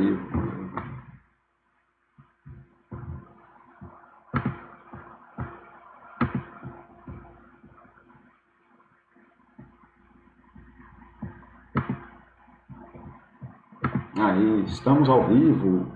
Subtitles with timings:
[0.00, 0.40] vivo.
[14.18, 15.92] Aí, estamos ao vivo.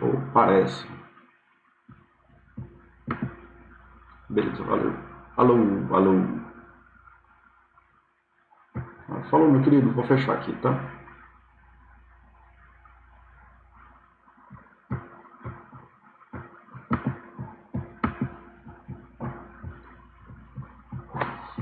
[0.00, 0.86] Ou parece.
[4.30, 4.92] Beleza, valeu.
[5.36, 5.54] Alô,
[5.94, 6.37] alô.
[9.30, 10.98] Falou, meu querido, vou fechar aqui, tá?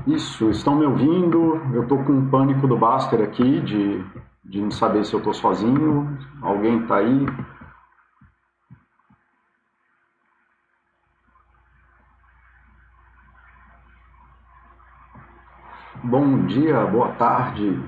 [0.07, 1.61] Isso, estão me ouvindo?
[1.73, 4.01] Eu tô com um pânico do Baster aqui, de,
[4.45, 6.17] de não saber se eu tô sozinho.
[6.41, 7.25] Alguém tá aí?
[16.09, 17.83] Bom dia, boa tarde.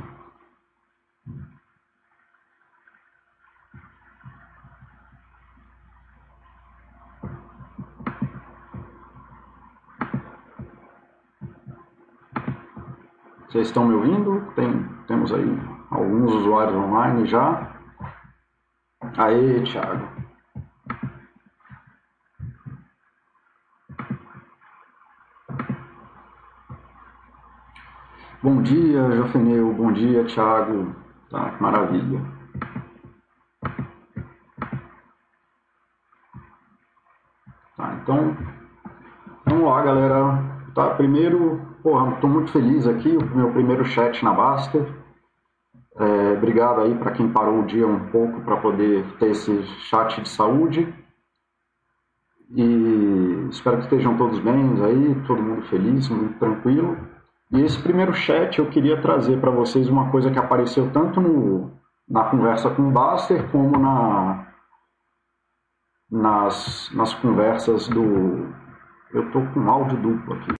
[13.47, 14.51] Vocês estão me ouvindo?
[14.53, 15.45] Tem, temos aí
[15.89, 17.73] alguns usuários online já.
[19.17, 20.18] Aê, Thiago.
[28.41, 29.73] Bom dia, Jofeneu.
[29.73, 30.95] Bom dia, Thiago.
[31.29, 32.21] Tá, que maravilha.
[37.75, 38.37] Tá, então,
[39.45, 40.41] vamos lá, galera.
[40.73, 44.87] Tá, primeiro, porra, estou muito feliz aqui, o meu primeiro chat na Baster.
[45.97, 50.21] É, obrigado aí para quem parou o dia um pouco para poder ter esse chat
[50.21, 50.87] de saúde.
[52.55, 57.18] E espero que estejam todos bem aí, todo mundo feliz, muito tranquilo.
[57.51, 61.71] E esse primeiro chat eu queria trazer para vocês uma coisa que apareceu tanto no,
[62.07, 64.53] na conversa com o Baster como na,
[66.11, 68.53] nas, nas conversas do.
[69.11, 70.58] Eu estou com áudio duplo aqui.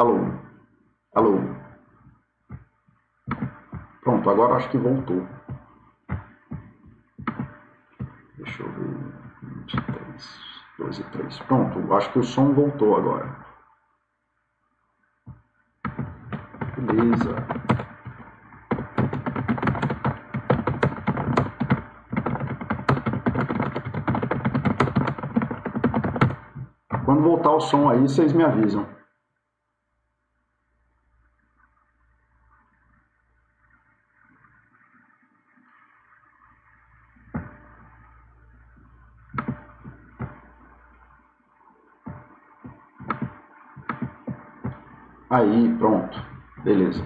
[0.00, 0.16] Alô?
[1.14, 1.38] Alô?
[4.00, 5.28] Pronto, agora acho que voltou.
[8.38, 8.96] Deixa eu ver.
[9.42, 10.40] 23,
[10.78, 11.38] 2 e 3.
[11.40, 13.44] Pronto, acho que o som voltou agora.
[16.78, 17.36] Beleza.
[27.04, 28.99] Quando voltar o som aí, vocês me avisam.
[45.40, 46.22] Aí, pronto.
[46.62, 47.02] Beleza.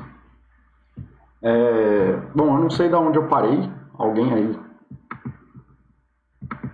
[1.41, 3.71] É, bom, eu não sei de onde eu parei.
[3.97, 4.61] Alguém aí?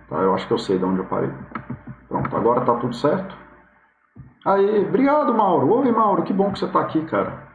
[0.09, 1.31] Tá, eu acho que eu sei de onde eu parei.
[2.07, 3.37] Pronto, agora tá tudo certo.
[4.43, 5.71] Aí, obrigado, Mauro.
[5.71, 7.47] Oi, Mauro, que bom que você tá aqui, cara.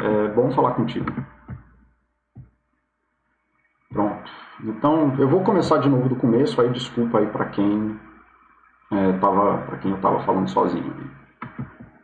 [0.00, 1.06] É bom falar contigo.
[3.90, 4.30] Pronto.
[4.64, 7.98] Então, eu vou começar de novo do começo, aí desculpa aí para quem
[8.90, 10.92] é, para quem eu tava falando sozinho.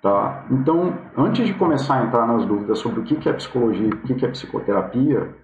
[0.04, 0.44] Tá?
[0.50, 4.02] Então, antes de começar a entrar nas dúvidas sobre o que é psicologia e o
[4.02, 5.34] que é psicoterapia,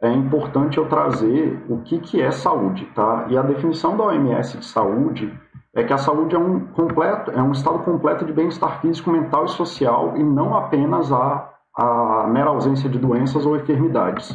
[0.00, 2.86] é importante eu trazer o que é saúde.
[2.94, 3.26] Tá?
[3.28, 5.30] E a definição da OMS de saúde
[5.74, 9.44] é que a saúde é um, completo, é um estado completo de bem-estar físico, mental
[9.44, 14.34] e social e não apenas a, a mera ausência de doenças ou enfermidades.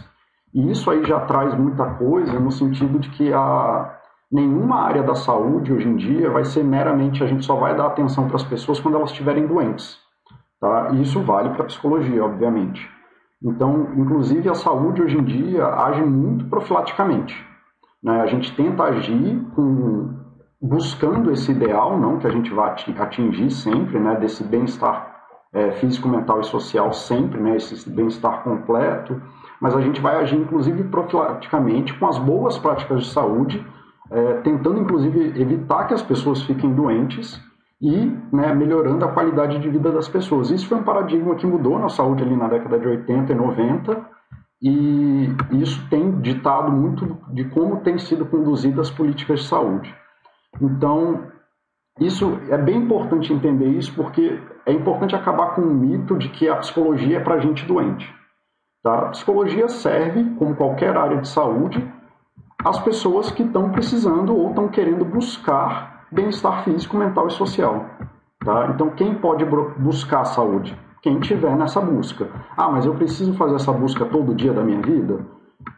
[0.53, 3.97] E isso aí já traz muita coisa no sentido de que a,
[4.35, 7.87] nenhuma área da saúde hoje em dia vai ser meramente a gente só vai dar
[7.87, 9.97] atenção para as pessoas quando elas estiverem doentes,
[10.59, 10.89] tá?
[10.91, 12.85] E isso vale para a psicologia, obviamente.
[13.41, 17.35] Então, inclusive a saúde hoje em dia age muito profilaticamente.
[18.03, 18.21] Né?
[18.21, 20.13] A gente tenta agir com,
[20.61, 24.15] buscando esse ideal, não que a gente vá atingir sempre, né?
[24.15, 25.15] Desse bem-estar
[25.53, 27.55] é, físico, mental e social sempre, né?
[27.55, 29.21] Esse bem-estar completo.
[29.61, 33.65] Mas a gente vai agir, inclusive, profilaticamente com as boas práticas de saúde
[34.15, 37.37] é, tentando inclusive evitar que as pessoas fiquem doentes
[37.81, 40.49] e né, melhorando a qualidade de vida das pessoas.
[40.49, 44.15] Isso foi um paradigma que mudou na saúde ali na década de 80 e 90
[44.61, 49.93] e isso tem ditado muito de como têm sido conduzidas as políticas de saúde.
[50.61, 51.27] Então,
[51.99, 56.47] isso é bem importante entender isso porque é importante acabar com o mito de que
[56.47, 58.09] a psicologia é para gente doente.
[58.81, 59.07] Tá?
[59.07, 61.85] A psicologia serve, como qualquer área de saúde,
[62.65, 67.85] as pessoas que estão precisando ou estão querendo buscar bem-estar físico, mental e social.
[68.43, 68.71] Tá?
[68.73, 69.45] Então, quem pode
[69.77, 70.75] buscar saúde?
[71.03, 72.27] Quem tiver nessa busca.
[72.57, 75.23] Ah, mas eu preciso fazer essa busca todo dia da minha vida?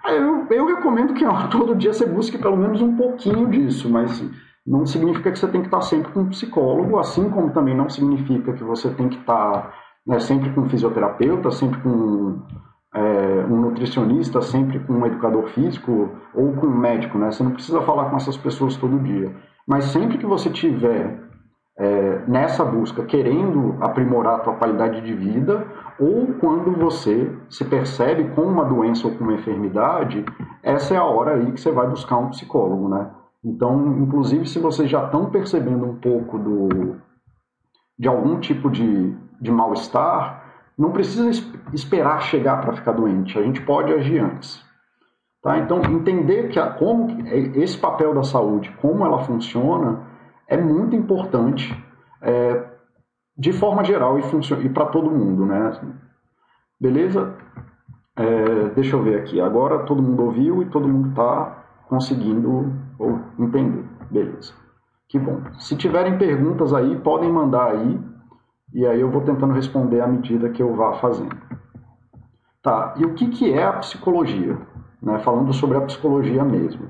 [0.06, 4.24] Eu, eu recomendo que ó, todo dia você busque pelo menos um pouquinho disso, mas
[4.66, 7.90] não significa que você tem que estar sempre com um psicólogo, assim como também não
[7.90, 9.74] significa que você tem que estar
[10.06, 12.42] né, sempre com um fisioterapeuta, sempre com
[12.94, 17.32] é, um nutricionista, sempre com um educador físico ou com um médico, né?
[17.32, 19.36] Você não precisa falar com essas pessoas todo dia.
[19.68, 21.20] Mas sempre que você tiver
[21.78, 25.68] é, nessa busca, querendo aprimorar a tua qualidade de vida,
[26.00, 30.26] ou quando você se percebe com uma doença ou com uma enfermidade,
[30.64, 33.12] essa é a hora aí que você vai buscar um psicólogo, né?
[33.44, 36.96] Então, inclusive, se vocês já estão percebendo um pouco do,
[37.98, 40.47] de algum tipo de, de mal-estar,
[40.78, 41.30] não precisa
[41.74, 44.64] esperar chegar para ficar doente, a gente pode agir antes.
[45.42, 45.58] Tá?
[45.58, 50.02] Então, entender que a, como esse papel da saúde, como ela funciona,
[50.48, 51.76] é muito importante
[52.22, 52.64] é,
[53.38, 55.46] de forma geral e, e para todo mundo.
[55.46, 55.72] Né?
[56.80, 57.34] Beleza?
[58.16, 59.40] É, deixa eu ver aqui.
[59.40, 62.74] Agora todo mundo ouviu e todo mundo está conseguindo
[63.40, 63.86] entender.
[64.10, 64.54] Beleza.
[65.08, 65.42] Que bom.
[65.60, 68.00] Se tiverem perguntas aí, podem mandar aí
[68.78, 71.36] e aí eu vou tentando responder à medida que eu vá fazendo.
[72.62, 74.56] Tá, e o que, que é a psicologia?
[75.02, 76.88] Né, falando sobre a psicologia mesmo.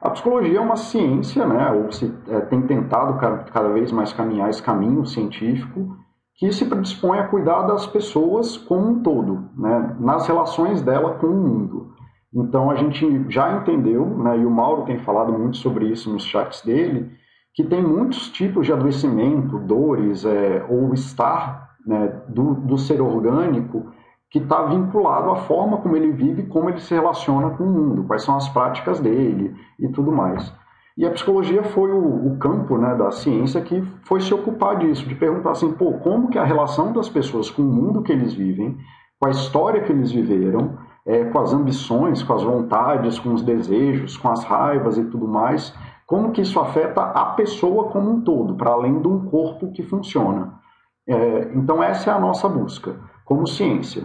[0.00, 4.48] A psicologia é uma ciência, né, ou se é, tem tentado cada, vez mais caminhar
[4.48, 5.98] esse caminho científico,
[6.36, 11.26] que se predispõe a cuidar das pessoas como um todo, né, nas relações dela com
[11.26, 11.92] o mundo.
[12.34, 16.24] Então a gente já entendeu, né, e o Mauro tem falado muito sobre isso nos
[16.24, 17.10] chats dele,
[17.56, 23.86] que tem muitos tipos de adoecimento, dores é, ou estar né, do, do ser orgânico
[24.30, 28.04] que está vinculado à forma como ele vive, como ele se relaciona com o mundo,
[28.04, 30.52] quais são as práticas dele e tudo mais.
[30.98, 35.08] E a psicologia foi o, o, campo né, da ciência que foi se ocupar disso,
[35.08, 38.34] de perguntar assim, pô, como que a relação das pessoas com o mundo que eles
[38.34, 38.76] vivem,
[39.18, 43.42] com a história que eles viveram, é, com as ambições, com as vontades, com os
[43.42, 45.72] desejos, com as raivas e tudo mais,
[46.06, 49.82] como que isso afeta a pessoa como um todo, para além de um corpo que
[49.82, 50.54] funciona.
[51.08, 52.94] É, então, essa é a nossa busca,
[53.24, 54.04] como ciência.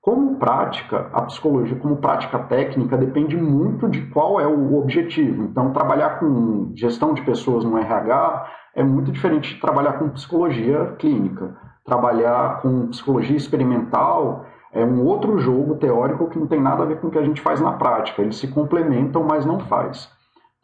[0.00, 5.44] Como prática, a psicologia, como prática técnica, depende muito de qual é o objetivo.
[5.44, 10.94] Então, trabalhar com gestão de pessoas no RH é muito diferente de trabalhar com psicologia
[10.98, 11.56] clínica.
[11.84, 17.00] Trabalhar com psicologia experimental é um outro jogo teórico que não tem nada a ver
[17.00, 18.22] com o que a gente faz na prática.
[18.22, 20.10] Eles se complementam, mas não faz.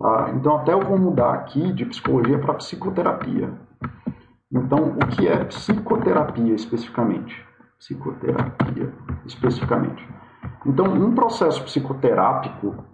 [0.04, 0.32] Tá?
[0.34, 3.50] Então, até eu vou mudar aqui de psicologia para psicoterapia.
[4.52, 7.42] Então, o que é psicoterapia especificamente?
[7.78, 8.92] Psicoterapia
[9.24, 10.06] especificamente.
[10.66, 12.84] Então, um processo psicoterápico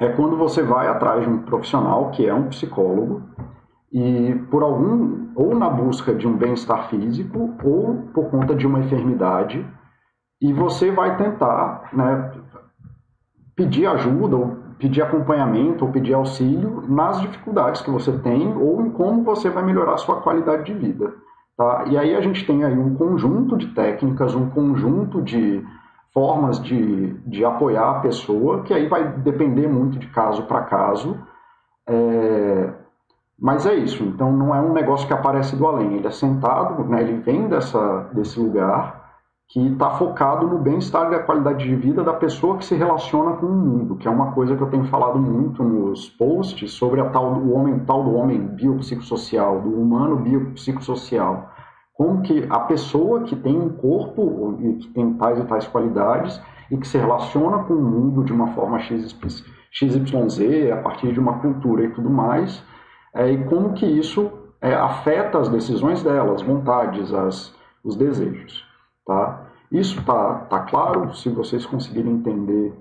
[0.00, 3.22] é quando você vai atrás de um profissional que é um psicólogo
[3.92, 8.78] e por algum ou na busca de um bem-estar físico ou por conta de uma
[8.78, 9.66] enfermidade
[10.40, 12.32] e você vai tentar né,
[13.54, 18.90] pedir ajuda ou pedir acompanhamento ou pedir auxílio nas dificuldades que você tem ou em
[18.90, 21.12] como você vai melhorar a sua qualidade de vida.
[21.56, 21.84] Tá?
[21.86, 25.64] E aí a gente tem aí um conjunto de técnicas, um conjunto de
[26.12, 31.18] formas de, de apoiar a pessoa, que aí vai depender muito de caso para caso.
[31.86, 32.70] É...
[33.38, 36.84] Mas é isso, então não é um negócio que aparece do além, ele é sentado,
[36.84, 39.03] né, ele vem dessa, desse lugar
[39.48, 43.36] que está focado no bem-estar e a qualidade de vida da pessoa que se relaciona
[43.36, 47.00] com o mundo, que é uma coisa que eu tenho falado muito nos posts sobre
[47.00, 51.50] a tal do homem, tal do homem biopsicossocial, do humano biopsicossocial.
[51.92, 56.40] Como que a pessoa que tem um corpo e que tem tais e tais qualidades
[56.70, 59.44] e que se relaciona com o mundo de uma forma XYZ,
[60.72, 62.64] a partir de uma cultura e tudo mais,
[63.14, 68.73] é, e como que isso é, afeta as decisões dela, as vontades, as, os desejos.
[69.06, 69.46] Tá?
[69.70, 71.14] Isso tá, tá claro?
[71.14, 72.72] Se vocês conseguirem entender,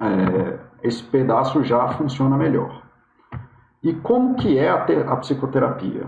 [0.00, 2.82] é, esse pedaço já funciona melhor.
[3.82, 6.06] E como que é a, a psicoterapia?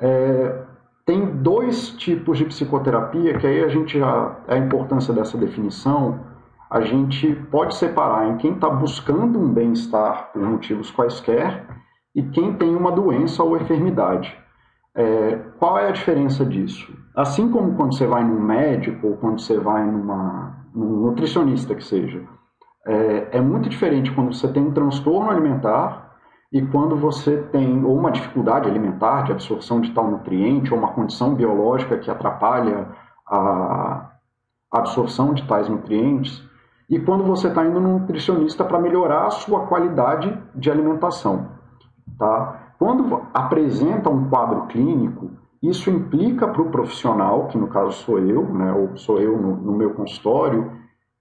[0.00, 0.64] É,
[1.04, 6.20] tem dois tipos de psicoterapia que aí a gente já a importância dessa definição
[6.70, 11.66] a gente pode separar em quem está buscando um bem-estar por motivos quaisquer
[12.14, 14.34] e quem tem uma doença ou enfermidade.
[14.94, 16.96] É, qual é a diferença disso?
[17.14, 21.84] Assim como quando você vai num médico ou quando você vai numa, num nutricionista que
[21.84, 22.22] seja,
[22.86, 26.16] é, é muito diferente quando você tem um transtorno alimentar
[26.52, 30.92] e quando você tem ou uma dificuldade alimentar de absorção de tal nutriente ou uma
[30.92, 32.88] condição biológica que atrapalha
[33.26, 34.10] a
[34.70, 36.42] absorção de tais nutrientes,
[36.88, 41.48] e quando você está indo no nutricionista para melhorar a sua qualidade de alimentação.
[42.18, 42.74] Tá?
[42.78, 45.30] Quando apresenta um quadro clínico,
[45.62, 49.56] isso implica para o profissional, que no caso sou eu, né, ou sou eu no,
[49.56, 50.72] no meu consultório,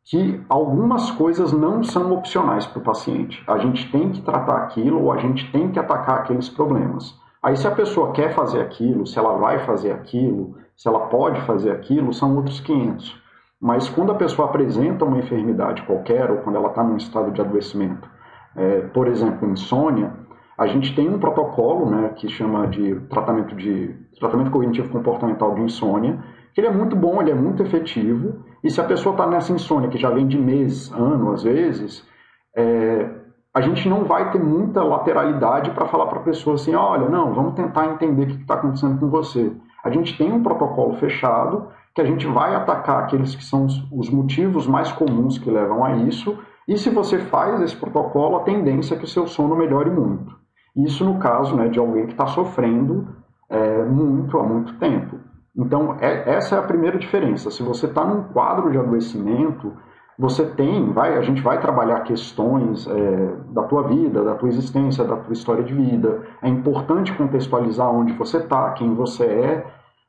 [0.04, 3.44] que algumas coisas não são opcionais para o paciente.
[3.48, 7.16] A gente tem que tratar aquilo ou a gente tem que atacar aqueles problemas.
[7.44, 11.42] Aí, se a pessoa quer fazer aquilo, se ela vai fazer aquilo, se ela pode
[11.42, 13.22] fazer aquilo, são outros 500.
[13.60, 17.42] Mas quando a pessoa apresenta uma enfermidade qualquer ou quando ela está num estado de
[17.42, 18.10] adoecimento,
[18.56, 20.12] é, por exemplo, insônia,
[20.62, 25.62] a gente tem um protocolo, né, que chama de tratamento de tratamento cognitivo comportamental de
[25.62, 28.46] insônia, que ele é muito bom, ele é muito efetivo.
[28.64, 32.08] E se a pessoa está nessa insônia que já vem de mês, ano, às vezes,
[32.56, 33.10] é,
[33.52, 37.34] a gente não vai ter muita lateralidade para falar para a pessoa assim, olha, não,
[37.34, 39.52] vamos tentar entender o que está acontecendo com você.
[39.84, 44.12] A gente tem um protocolo fechado que a gente vai atacar aqueles que são os
[44.12, 46.38] motivos mais comuns que levam a isso.
[46.68, 50.40] E se você faz esse protocolo, a tendência é que o seu sono melhore muito.
[50.76, 53.08] Isso no caso né, de alguém que está sofrendo
[53.50, 55.18] é, muito há muito tempo.
[55.56, 57.52] Então, é, essa é a primeira diferença.
[57.52, 59.74] Se você está num quadro de adoecimento,
[60.18, 65.04] você tem, vai, a gente vai trabalhar questões é, da tua vida, da tua existência,
[65.04, 66.22] da tua história de vida.
[66.42, 69.66] É importante contextualizar onde você está, quem você é,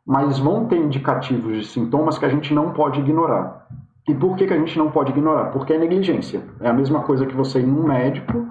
[0.06, 3.66] mas vão ter indicativos de sintomas que a gente não pode ignorar.
[4.08, 5.46] E por que, que a gente não pode ignorar?
[5.46, 6.42] Porque é negligência.
[6.60, 8.46] É a mesma coisa que você ir num médico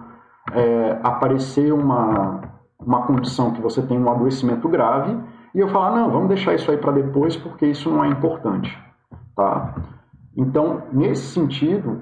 [0.54, 2.42] é, aparecer uma,
[2.80, 5.18] uma condição que você tem um adoecimento grave
[5.54, 8.78] e eu falar, não, vamos deixar isso aí para depois porque isso não é importante.
[9.36, 9.76] Tá?
[10.36, 12.02] Então, nesse sentido,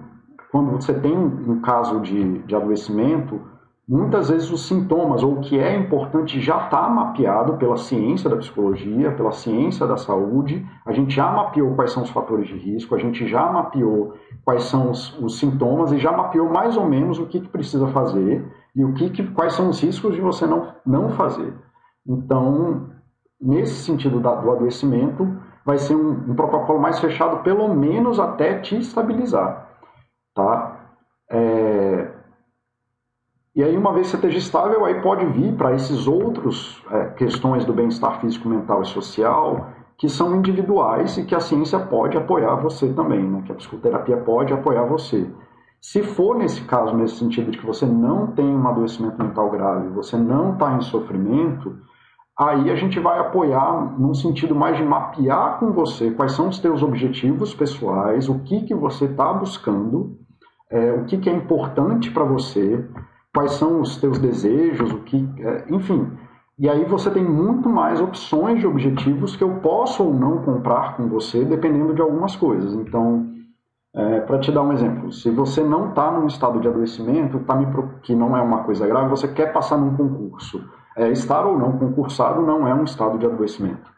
[0.52, 3.42] quando você tem um caso de, de adoecimento,
[3.90, 8.38] muitas vezes os sintomas ou o que é importante já está mapeado pela ciência da
[8.38, 10.64] psicologia, pela ciência da saúde.
[10.86, 14.14] A gente já mapeou quais são os fatores de risco, a gente já mapeou
[14.46, 17.88] quais são os, os sintomas e já mapeou mais ou menos o que, que precisa
[17.88, 21.52] fazer e o que, que, quais são os riscos de você não, não fazer.
[22.08, 22.92] Então,
[23.42, 25.28] nesse sentido da, do adoecimento,
[25.66, 29.68] vai ser um, um protocolo mais fechado, pelo menos até te estabilizar.
[30.36, 30.80] Tá?
[31.32, 31.99] É,
[33.56, 37.06] e aí, uma vez que você esteja estável, aí pode vir para esses outros é,
[37.10, 42.16] questões do bem-estar físico, mental e social, que são individuais e que a ciência pode
[42.16, 43.42] apoiar você também, né?
[43.46, 45.30] que a psicoterapia pode apoiar você.
[45.82, 49.90] Se for nesse caso, nesse sentido de que você não tem um adoecimento mental grave,
[49.90, 51.76] você não está em sofrimento,
[52.38, 56.60] aí a gente vai apoiar num sentido mais de mapear com você quais são os
[56.60, 60.18] teus objetivos pessoais, o que, que você está buscando,
[60.70, 62.88] é, o que, que é importante para você,
[63.34, 66.12] quais são os teus desejos, o que, é, enfim,
[66.60, 70.98] e aí você tem muito mais opções de objetivos que eu posso ou não comprar
[70.98, 72.74] com você, dependendo de algumas coisas.
[72.74, 73.28] Então,
[73.96, 77.56] é, para te dar um exemplo, se você não está num estado de adoecimento, tá
[77.56, 77.66] me,
[78.02, 80.62] que não é uma coisa grave, você quer passar num concurso.
[80.98, 83.90] É, estar ou não concursado não é um estado de adoecimento.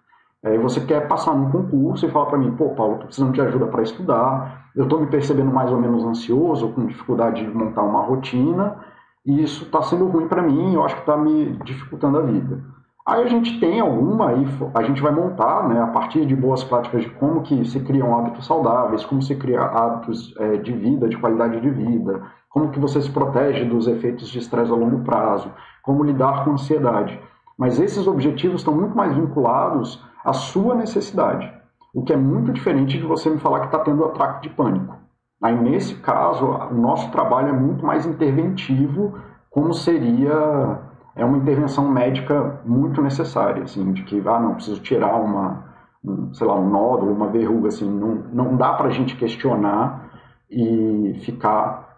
[0.44, 3.42] É, você quer passar num concurso e falar para mim, pô, Paulo, estou precisando de
[3.42, 7.82] ajuda para estudar, eu estou me percebendo mais ou menos ansioso, com dificuldade de montar
[7.82, 8.78] uma rotina,
[9.25, 12.63] e isso está sendo ruim para mim, eu acho que está me dificultando a vida.
[13.06, 16.63] Aí a gente tem alguma, aí a gente vai montar, né, a partir de boas
[16.63, 21.10] práticas de como que se criam hábitos saudáveis, como se cria hábitos é, de vida,
[21.10, 25.04] de qualidade de vida, como que você se protege dos efeitos de estresse a longo
[25.04, 25.51] prazo,
[25.82, 27.20] como lidar com ansiedade.
[27.58, 31.51] Mas esses objetivos estão muito mais vinculados à sua necessidade,
[31.94, 35.00] o que é muito diferente de você me falar que está tendo ataque de pânico.
[35.41, 39.17] Aí, nesse caso, o nosso trabalho é muito mais interventivo,
[39.50, 40.80] como seria
[41.15, 45.65] é uma intervenção médica muito necessária, assim, de que, ah, não, preciso tirar uma,
[46.04, 50.10] um, sei lá, um nódulo, uma verruga, assim, não, não dá para a gente questionar
[50.49, 51.97] e ficar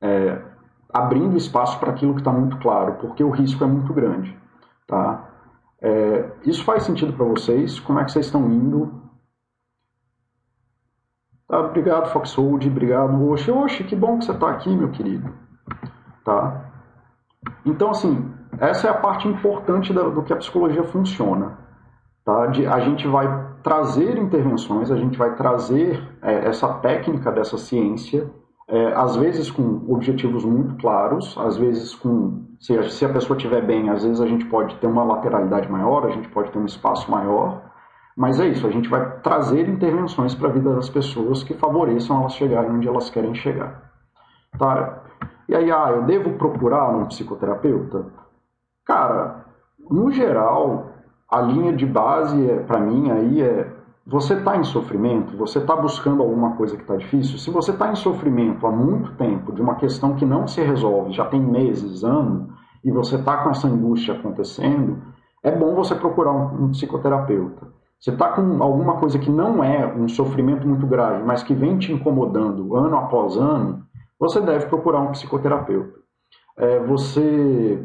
[0.00, 0.40] é,
[0.92, 4.36] abrindo espaço para aquilo que está muito claro, porque o risco é muito grande,
[4.86, 5.28] tá?
[5.82, 7.78] É, isso faz sentido para vocês?
[7.78, 9.03] Como é que vocês estão indo?
[11.54, 13.48] Tá, obrigado, Foxhold, obrigado, Oxi.
[13.48, 15.32] Oxi, que bom que você está aqui, meu querido.
[16.24, 16.64] Tá?
[17.64, 21.56] Então, assim, essa é a parte importante do que a psicologia funciona.
[22.24, 22.46] Tá?
[22.46, 23.28] De, a gente vai
[23.62, 28.28] trazer intervenções, a gente vai trazer é, essa técnica dessa ciência,
[28.66, 32.46] é, às vezes com objetivos muito claros, às vezes com.
[32.58, 35.70] Se a, se a pessoa estiver bem, às vezes a gente pode ter uma lateralidade
[35.70, 37.62] maior, a gente pode ter um espaço maior.
[38.16, 42.20] Mas é isso, a gente vai trazer intervenções para a vida das pessoas que favoreçam
[42.20, 43.90] elas chegarem onde elas querem chegar.
[44.56, 45.02] Tá?
[45.48, 48.06] E aí, ah, eu devo procurar um psicoterapeuta?
[48.86, 49.44] Cara,
[49.90, 50.90] no geral,
[51.30, 53.72] a linha de base é, para mim aí é
[54.06, 57.38] você está em sofrimento, você está buscando alguma coisa que está difícil.
[57.38, 61.12] Se você está em sofrimento há muito tempo de uma questão que não se resolve,
[61.12, 62.46] já tem meses, anos,
[62.84, 65.02] e você está com essa angústia acontecendo,
[65.42, 67.66] é bom você procurar um, um psicoterapeuta.
[68.04, 71.78] Você está com alguma coisa que não é um sofrimento muito grave, mas que vem
[71.78, 73.82] te incomodando ano após ano,
[74.20, 76.00] você deve procurar um psicoterapeuta.
[76.58, 77.82] É, você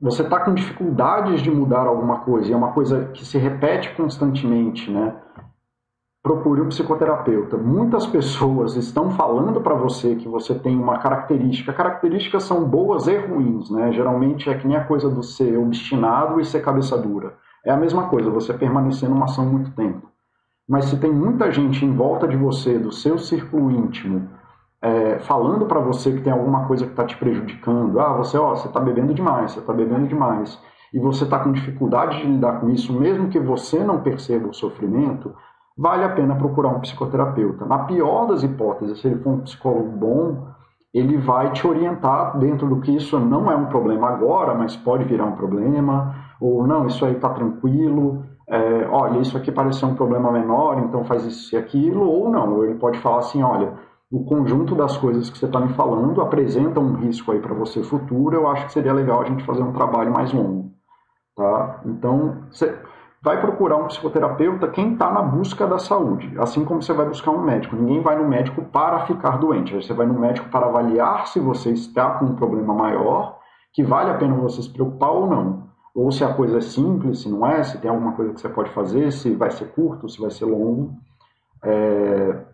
[0.00, 4.90] você está com dificuldades de mudar alguma coisa, é uma coisa que se repete constantemente,
[4.90, 5.14] né?
[6.22, 7.58] Procure um psicoterapeuta.
[7.58, 11.70] Muitas pessoas estão falando para você que você tem uma característica.
[11.70, 13.92] Características são boas e ruins, né?
[13.92, 17.43] Geralmente é que nem a coisa do ser obstinado e ser cabeça dura.
[17.64, 20.08] É a mesma coisa, você permanecer numa ação muito tempo.
[20.68, 24.28] Mas se tem muita gente em volta de você, do seu círculo íntimo,
[24.82, 28.54] é, falando para você que tem alguma coisa que está te prejudicando, ah, você ó,
[28.54, 30.58] você está bebendo demais, você está bebendo demais,
[30.92, 34.54] e você está com dificuldade de lidar com isso, mesmo que você não perceba o
[34.54, 35.34] sofrimento,
[35.76, 37.64] vale a pena procurar um psicoterapeuta.
[37.64, 40.53] Na pior das hipóteses, se ele for um psicólogo bom,
[40.94, 45.02] ele vai te orientar dentro do que isso não é um problema agora, mas pode
[45.04, 49.96] virar um problema, ou não, isso aí está tranquilo, é, olha, isso aqui pareceu um
[49.96, 53.72] problema menor, então faz isso e aquilo, ou não, ele pode falar assim, olha,
[54.08, 57.82] o conjunto das coisas que você está me falando apresenta um risco aí para você
[57.82, 60.70] futuro, eu acho que seria legal a gente fazer um trabalho mais longo,
[61.36, 61.80] tá?
[61.86, 62.78] Então, você
[63.24, 67.30] vai procurar um psicoterapeuta quem está na busca da saúde, assim como você vai buscar
[67.30, 67.74] um médico.
[67.74, 71.70] Ninguém vai no médico para ficar doente, você vai no médico para avaliar se você
[71.70, 73.38] está com um problema maior,
[73.72, 75.64] que vale a pena você se preocupar ou não.
[75.94, 78.48] Ou se a coisa é simples, se não é, se tem alguma coisa que você
[78.50, 80.92] pode fazer, se vai ser curto, se vai ser longo.
[81.62, 82.44] É,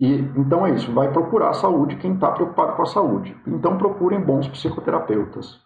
[0.00, 3.36] e, então é isso, vai procurar a saúde quem está preocupado com a saúde.
[3.46, 5.60] Então procurem bons psicoterapeutas.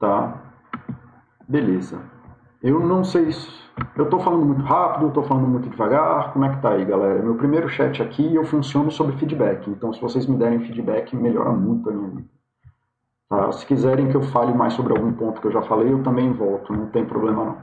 [0.00, 0.49] Tá?
[1.50, 2.00] Beleza.
[2.62, 3.50] Eu não sei se...
[3.96, 6.32] Eu estou falando muito rápido, estou falando muito devagar.
[6.32, 7.20] Como é que tá aí, galera?
[7.20, 9.68] Meu primeiro chat aqui eu funciono sobre feedback.
[9.68, 12.28] Então se vocês me derem feedback, melhora muito a minha vida.
[13.28, 13.50] Tá?
[13.50, 16.32] Se quiserem que eu fale mais sobre algum ponto que eu já falei, eu também
[16.32, 16.72] volto.
[16.72, 17.56] Não tem problema não.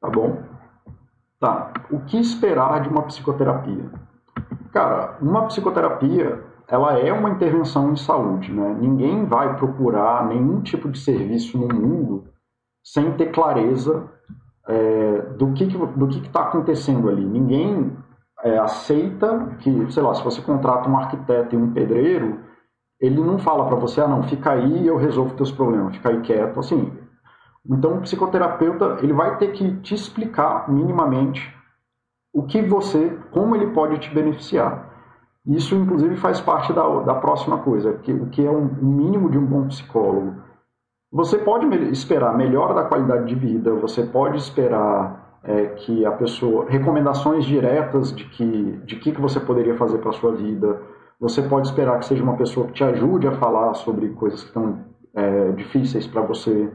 [0.00, 0.42] Tá bom?
[1.38, 1.72] Tá.
[1.92, 3.88] O que esperar de uma psicoterapia?
[4.72, 8.76] Cara, uma psicoterapia, ela é uma intervenção em saúde, né?
[8.80, 12.31] Ninguém vai procurar nenhum tipo de serviço no mundo
[12.82, 14.08] sem ter clareza
[14.68, 17.24] é, do que do que está acontecendo ali.
[17.24, 17.96] Ninguém
[18.42, 22.40] é, aceita que, sei lá, se você contrata um arquiteto e um pedreiro,
[23.00, 26.10] ele não fala para você, ah, não, fica aí e eu resolvo teus problemas, fica
[26.10, 26.92] aí quieto, assim.
[27.68, 31.52] Então, o psicoterapeuta, ele vai ter que te explicar minimamente
[32.32, 34.90] o que você, como ele pode te beneficiar.
[35.46, 39.30] Isso, inclusive, faz parte da, da próxima coisa, que, o que é um, um mínimo
[39.30, 40.40] de um bom psicólogo.
[41.12, 46.64] Você pode esperar melhora da qualidade de vida, você pode esperar é, que a pessoa
[46.70, 50.80] recomendações diretas de que de que, que você poderia fazer para a sua vida.
[51.20, 54.48] Você pode esperar que seja uma pessoa que te ajude a falar sobre coisas que
[54.48, 54.78] estão
[55.14, 56.72] é, difíceis para você.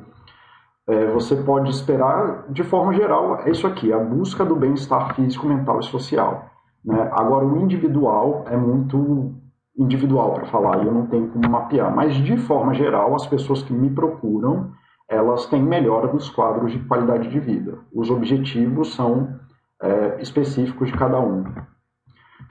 [0.88, 5.47] É, você pode esperar, de forma geral, é isso aqui, a busca do bem-estar físico,
[5.47, 6.45] mental e social.
[6.86, 7.10] Né?
[7.12, 9.34] Agora, o individual é muito
[9.78, 13.62] individual para falar, e eu não tenho como mapear, mas de forma geral, as pessoas
[13.62, 14.72] que me procuram,
[15.08, 17.78] elas têm melhora dos quadros de qualidade de vida.
[17.94, 19.40] Os objetivos são
[19.82, 21.44] é, específicos de cada um.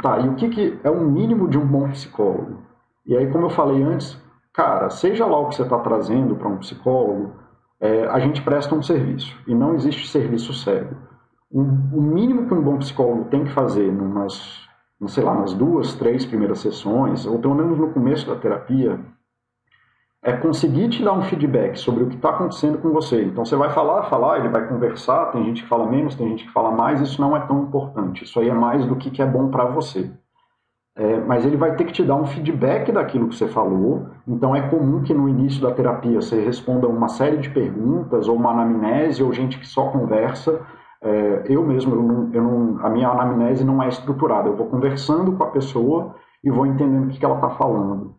[0.03, 2.63] Tá, e o que, que é o mínimo de um bom psicólogo?
[3.05, 4.21] E aí, como eu falei antes,
[4.53, 7.33] cara, seja lá o que você está trazendo para um psicólogo,
[7.81, 10.97] é, a gente presta um serviço, e não existe serviço cego.
[11.53, 11.63] Um,
[11.93, 14.67] o mínimo que um bom psicólogo tem que fazer numas
[15.07, 18.99] sei lá, nas duas, três primeiras sessões, ou pelo menos no começo da terapia,
[20.23, 23.23] é conseguir te dar um feedback sobre o que está acontecendo com você.
[23.23, 26.45] Então você vai falar, falar, ele vai conversar, tem gente que fala menos, tem gente
[26.45, 28.25] que fala mais, isso não é tão importante.
[28.25, 30.11] Isso aí é mais do que, que é bom para você.
[30.97, 34.09] É, mas ele vai ter que te dar um feedback daquilo que você falou.
[34.27, 38.35] Então é comum que no início da terapia você responda uma série de perguntas, ou
[38.35, 40.61] uma anamnese, ou gente que só conversa
[41.07, 44.49] é, eu mesmo, eu não, eu não, a minha anamnese não é estruturada.
[44.49, 48.15] Eu vou conversando com a pessoa e vou entendendo o que, que ela está falando.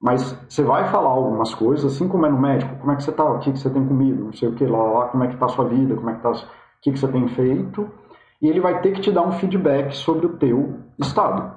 [0.00, 3.10] Mas você vai falar algumas coisas, assim como é no médico, como é que você
[3.10, 5.28] está, o que, que você tem comido, não sei o que, lá, lá, como é
[5.28, 6.48] que está a sua vida, como é que está, o
[6.82, 7.88] que, que você tem feito,
[8.40, 11.54] e ele vai ter que te dar um feedback sobre o teu estado.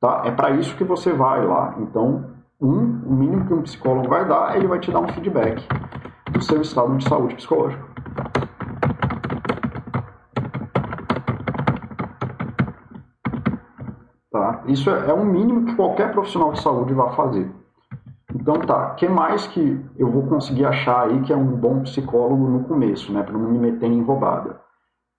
[0.00, 0.22] Tá?
[0.24, 1.74] É para isso que você vai lá.
[1.80, 2.24] Então,
[2.60, 5.66] um, o mínimo que um psicólogo vai dar, ele vai te dar um feedback
[6.30, 7.34] do seu estado de saúde
[14.52, 14.72] psicológica.
[14.72, 17.50] Isso é, é um mínimo que qualquer profissional de saúde vai fazer.
[18.34, 21.80] Então tá, o que mais que eu vou conseguir achar aí que é um bom
[21.80, 24.60] psicólogo no começo, né, para não me meter em roubada?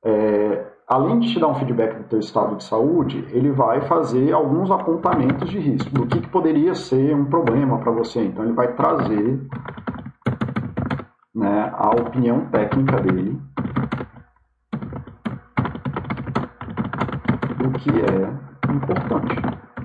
[0.05, 4.31] É, além de te dar um feedback do teu estado de saúde, ele vai fazer
[4.31, 8.23] alguns apontamentos de risco, do que, que poderia ser um problema para você.
[8.23, 9.39] Então ele vai trazer
[11.33, 13.39] né, a opinião técnica dele
[17.57, 19.35] do que é importante.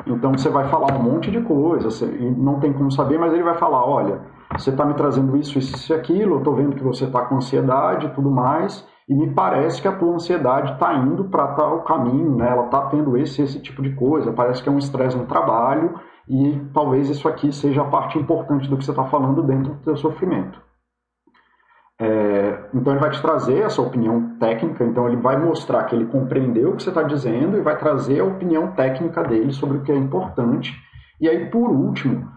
[0.06, 3.42] Então você vai falar um monte de coisa, você, não tem como saber, mas ele
[3.42, 4.20] vai falar, olha,
[4.56, 7.36] você está me trazendo isso, isso e aquilo, eu estou vendo que você está com
[7.36, 11.82] ansiedade e tudo mais, e me parece que a tua ansiedade está indo para tal
[11.82, 12.48] caminho, né?
[12.48, 15.94] ela está tendo esse esse tipo de coisa, parece que é um estresse no trabalho,
[16.28, 19.80] e talvez isso aqui seja a parte importante do que você está falando dentro do
[19.80, 20.60] teu sofrimento.
[22.00, 26.06] É, então ele vai te trazer essa opinião técnica, então ele vai mostrar que ele
[26.06, 29.82] compreendeu o que você está dizendo e vai trazer a opinião técnica dele sobre o
[29.82, 30.74] que é importante.
[31.20, 32.28] E aí, por último,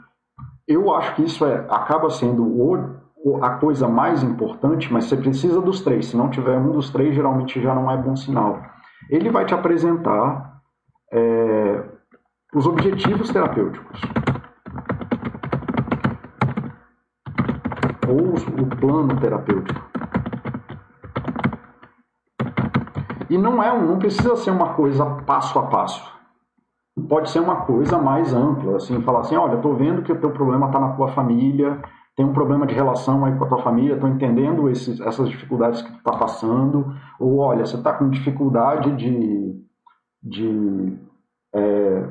[0.67, 5.60] eu acho que isso é, acaba sendo o, a coisa mais importante, mas você precisa
[5.60, 6.08] dos três.
[6.08, 8.62] Se não tiver um dos três, geralmente já não é bom sinal.
[9.10, 10.62] Ele vai te apresentar
[11.12, 11.84] é,
[12.54, 14.00] os objetivos terapêuticos.
[18.08, 19.82] Ou o plano terapêutico.
[23.30, 26.17] E não é, não precisa ser uma coisa passo a passo.
[27.10, 30.32] Pode ser uma coisa mais ampla, assim, falar assim, olha, estou vendo que o teu
[30.32, 31.80] problema está na tua família,
[32.15, 35.82] tem um problema de relação aí com a tua família, estou entendendo esses, essas dificuldades
[35.84, 39.56] que tu está passando, ou olha, você está com dificuldade de,
[40.24, 40.98] de
[41.54, 42.10] é,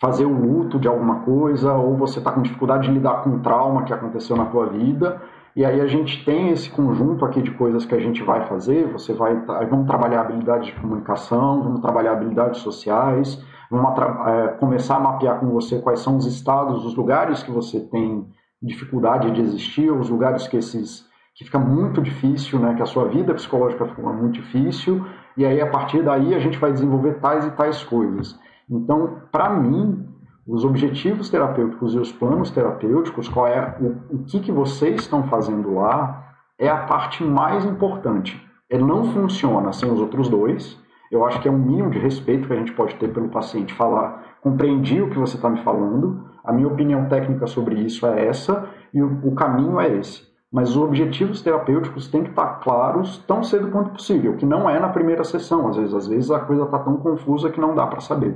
[0.00, 3.40] fazer o luto de alguma coisa, ou você está com dificuldade de lidar com um
[3.40, 5.20] trauma que aconteceu na tua vida,
[5.56, 8.86] e aí a gente tem esse conjunto aqui de coisas que a gente vai fazer,
[8.92, 9.34] você vai,
[9.68, 15.48] vamos trabalhar habilidades de comunicação, vamos trabalhar habilidades sociais, vamos é, começar a mapear com
[15.48, 18.24] você quais são os estados, os lugares que você tem
[18.62, 23.06] dificuldade de existir, os lugares que esses que fica muito difícil, né, que a sua
[23.06, 25.06] vida psicológica fica muito difícil,
[25.36, 28.36] e aí a partir daí a gente vai desenvolver tais e tais coisas.
[28.70, 30.06] Então, para mim,
[30.46, 35.24] os objetivos terapêuticos e os planos terapêuticos, qual é o, o que, que vocês estão
[35.28, 36.26] fazendo lá,
[36.58, 38.42] é a parte mais importante.
[38.68, 40.78] Ele não funciona sem os outros dois.
[41.10, 43.72] Eu acho que é um mínimo de respeito que a gente pode ter pelo paciente
[43.74, 48.26] falar, compreendi o que você está me falando, a minha opinião técnica sobre isso é
[48.26, 50.28] essa e o, o caminho é esse.
[50.50, 54.78] mas os objetivos terapêuticos têm que estar claros tão cedo quanto possível, que não é
[54.78, 57.86] na primeira sessão, às vezes, às vezes a coisa está tão confusa que não dá
[57.86, 58.34] para saber.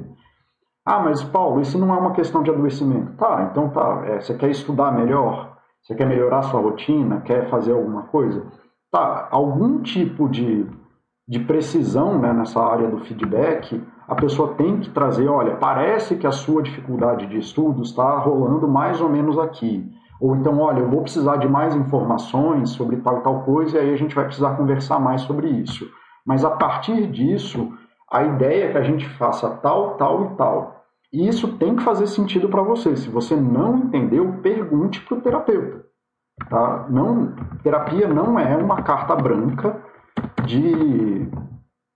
[0.84, 3.12] Ah, mas Paulo, isso não é uma questão de adoecimento.
[3.12, 5.56] Tá, então tá, é, você quer estudar melhor?
[5.82, 7.20] Você quer melhorar sua rotina?
[7.20, 8.44] Quer fazer alguma coisa?
[8.90, 10.66] Tá, algum tipo de,
[11.28, 16.26] de precisão né, nessa área do feedback, a pessoa tem que trazer, olha, parece que
[16.26, 19.88] a sua dificuldade de estudo está rolando mais ou menos aqui.
[20.20, 23.80] Ou então, olha, eu vou precisar de mais informações sobre tal e tal coisa, e
[23.80, 25.88] aí a gente vai precisar conversar mais sobre isso.
[26.26, 27.72] Mas a partir disso,
[28.12, 30.84] a ideia é que a gente faça tal, tal e tal.
[31.12, 32.94] E isso tem que fazer sentido para você.
[32.96, 35.84] Se você não entendeu, pergunte para o terapeuta.
[36.48, 36.86] Tá?
[36.88, 39.82] Não, terapia não é uma carta branca
[40.44, 41.28] de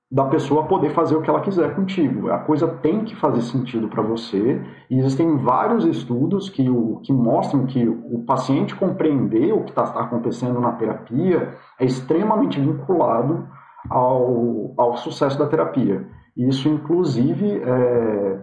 [0.09, 2.31] da pessoa poder fazer o que ela quiser contigo.
[2.31, 4.62] A coisa tem que fazer sentido para você.
[4.88, 9.83] E existem vários estudos que, o, que mostram que o paciente compreender o que está
[9.83, 13.48] acontecendo na terapia é extremamente vinculado
[13.88, 16.07] ao, ao sucesso da terapia.
[16.37, 18.38] E isso, inclusive, é,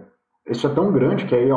[0.50, 1.48] isso é tão grande que aí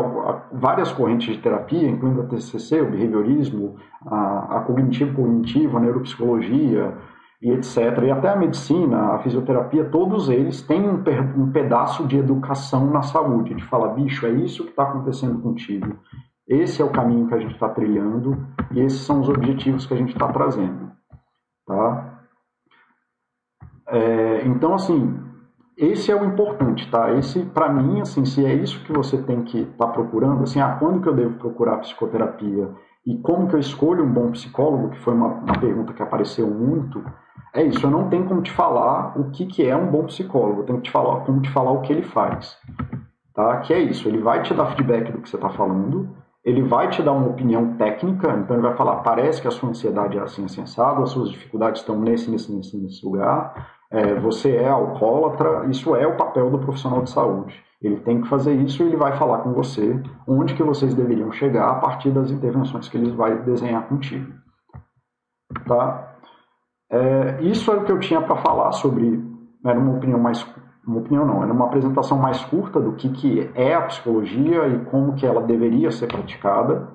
[0.53, 6.93] várias correntes de terapia, incluindo a TCC, o behaviorismo, a, a cognitivo-cognitivo, a neuropsicologia,
[7.41, 8.03] e etc.
[8.03, 11.03] E até a medicina, a fisioterapia, todos eles têm um,
[11.37, 15.99] um pedaço de educação na saúde, de falar, bicho, é isso que está acontecendo contigo.
[16.47, 18.37] Esse é o caminho que a gente está trilhando
[18.71, 20.91] e esses são os objetivos que a gente está trazendo.
[21.65, 22.16] Tá?
[23.89, 25.17] É, então, assim,
[25.77, 27.13] esse é o importante, tá?
[27.13, 30.59] Esse, para mim, assim, se é isso que você tem que estar tá procurando, assim,
[30.59, 32.69] ah, quando que eu devo procurar psicoterapia
[33.05, 36.47] e como que eu escolho um bom psicólogo, que foi uma, uma pergunta que apareceu
[36.47, 37.03] muito,
[37.53, 40.61] é isso, eu não tenho como te falar o que, que é um bom psicólogo,
[40.61, 42.57] eu tenho que te falar como te falar o que ele faz.
[43.33, 43.57] Tá?
[43.57, 46.09] Que é isso, ele vai te dar feedback do que você está falando,
[46.43, 49.69] ele vai te dar uma opinião técnica, então ele vai falar, parece que a sua
[49.69, 54.55] ansiedade é assim sensado, as suas dificuldades estão nesse, nesse, nesse, nesse lugar, é, você
[54.55, 57.55] é alcoólatra, isso é o papel do profissional de saúde.
[57.81, 61.31] Ele tem que fazer isso e ele vai falar com você onde que vocês deveriam
[61.31, 64.33] chegar a partir das intervenções que ele vai desenhar contigo.
[65.65, 66.15] Tá?
[66.89, 69.23] É, isso é o que eu tinha para falar sobre.
[69.63, 70.45] Era uma opinião mais.
[70.85, 74.85] Uma opinião não, era uma apresentação mais curta do que, que é a psicologia e
[74.85, 76.87] como que ela deveria ser praticada.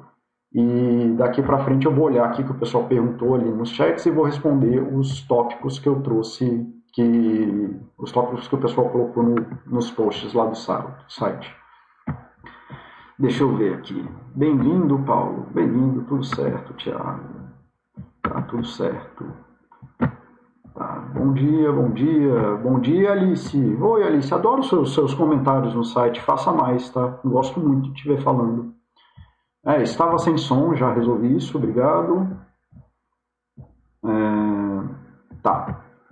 [0.55, 4.05] E daqui para frente eu vou olhar aqui que o pessoal perguntou ali nos chats
[4.07, 9.22] e vou responder os tópicos que eu trouxe, que os tópicos que o pessoal colocou
[9.22, 9.35] no,
[9.66, 11.55] nos posts lá do site.
[13.18, 14.09] Deixa eu ver aqui.
[14.35, 15.46] Bem-vindo, Paulo.
[15.52, 17.22] Bem-vindo, tudo certo, Tiago.
[18.22, 19.24] Tá tudo certo.
[20.74, 20.98] Tá.
[21.14, 23.57] Bom dia, bom dia, bom dia, Alice.
[23.57, 27.20] Oi, Alice, adoro seus, seus comentários no site, faça mais, tá?
[27.24, 28.74] Gosto muito de te ver falando.
[29.64, 32.37] É, estava sem som, já resolvi isso, obrigado.
[34.05, 34.51] É,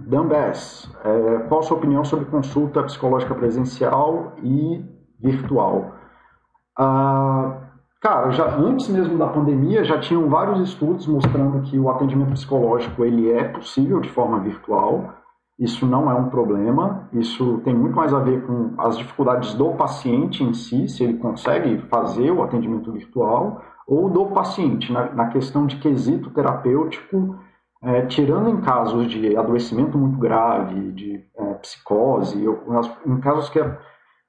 [0.06, 4.84] Bass, é, qual a sua opinião sobre consulta psicológica presencial e
[5.20, 5.94] virtual?
[6.78, 12.32] Ah, Cara, já antes mesmo da pandemia já tinham vários estudos mostrando que o atendimento
[12.32, 15.12] psicológico ele é possível de forma virtual.
[15.58, 17.10] Isso não é um problema.
[17.12, 21.18] Isso tem muito mais a ver com as dificuldades do paciente em si, se ele
[21.18, 27.36] consegue fazer o atendimento virtual, ou do paciente na, na questão de quesito terapêutico,
[27.82, 32.44] é, tirando em casos de adoecimento muito grave, de é, psicose,
[33.06, 33.78] em casos que é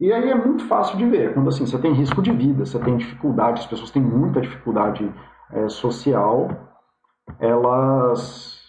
[0.01, 2.79] e aí é muito fácil de ver, quando assim, você tem risco de vida, você
[2.79, 5.07] tem dificuldade, as pessoas têm muita dificuldade
[5.51, 6.49] é, social,
[7.39, 8.59] elas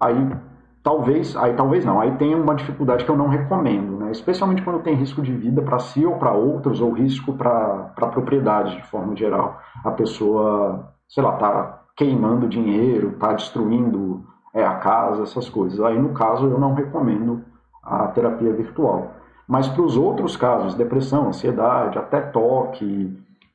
[0.00, 0.16] aí
[0.82, 4.10] talvez, aí talvez não, aí tem uma dificuldade que eu não recomendo, né?
[4.10, 8.76] especialmente quando tem risco de vida para si ou para outros, ou risco para propriedade
[8.76, 9.60] de forma geral.
[9.84, 15.80] A pessoa, sei lá, tá queimando dinheiro, tá destruindo é, a casa, essas coisas.
[15.80, 17.42] Aí no caso eu não recomendo
[17.82, 19.12] a terapia virtual.
[19.46, 23.12] Mas para os outros casos, depressão, ansiedade, até toque,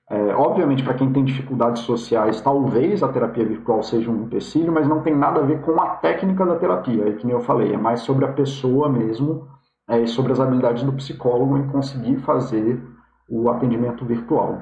[0.10, 4.88] é, obviamente para quem tem dificuldades sociais, talvez a terapia virtual seja um empecilho, mas
[4.88, 7.74] não tem nada a ver com a técnica da terapia, é que nem eu falei,
[7.74, 9.48] é mais sobre a pessoa mesmo
[9.88, 12.82] é, e sobre as habilidades do psicólogo em conseguir fazer
[13.28, 14.62] o atendimento virtual.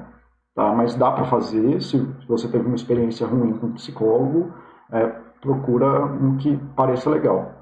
[0.58, 0.72] Tá?
[0.72, 4.52] Mas dá para fazer, se você teve uma experiência ruim com o psicólogo,
[4.90, 5.06] é,
[5.40, 7.52] procura um que pareça legal.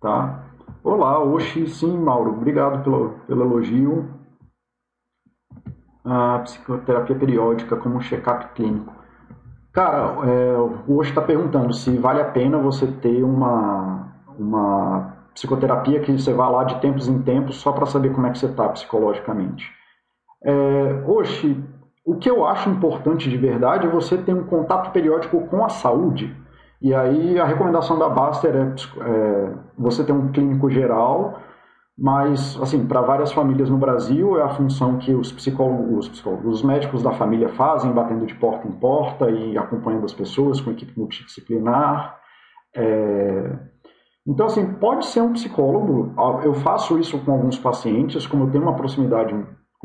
[0.00, 0.44] Tá?
[0.84, 4.08] Olá, Oxi, sim, Mauro, obrigado pelo, pelo elogio.
[6.04, 8.94] A psicoterapia periódica como um check-up clínico.
[9.72, 14.06] Cara, é, o Oxi está perguntando se vale a pena você ter uma,
[14.38, 18.30] uma psicoterapia que você vá lá de tempos em tempos só para saber como é
[18.30, 19.75] que você está psicologicamente.
[20.46, 21.60] É, Oxi,
[22.04, 25.68] o que eu acho importante de verdade é você ter um contato periódico com a
[25.68, 26.34] saúde.
[26.80, 31.40] E aí a recomendação da Baster é, é você ter um clínico geral,
[31.98, 36.54] mas assim para várias famílias no Brasil é a função que os psicólogos, os psicólogos,
[36.54, 40.70] os médicos da família fazem, batendo de porta em porta e acompanhando as pessoas com
[40.70, 42.20] equipe multidisciplinar.
[42.72, 43.58] É...
[44.24, 46.14] Então assim pode ser um psicólogo.
[46.44, 49.34] Eu faço isso com alguns pacientes, como eu tenho uma proximidade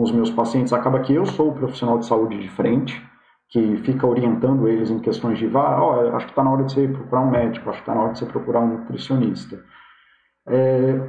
[0.02, 3.00] com os meus pacientes, acaba que eu sou o profissional de saúde de frente,
[3.50, 6.74] que fica orientando eles em questões de, ah, oh, acho que está na hora de
[6.74, 9.60] você procurar um médico, acho que está na hora de você procurar um nutricionista.
[10.48, 11.00] É,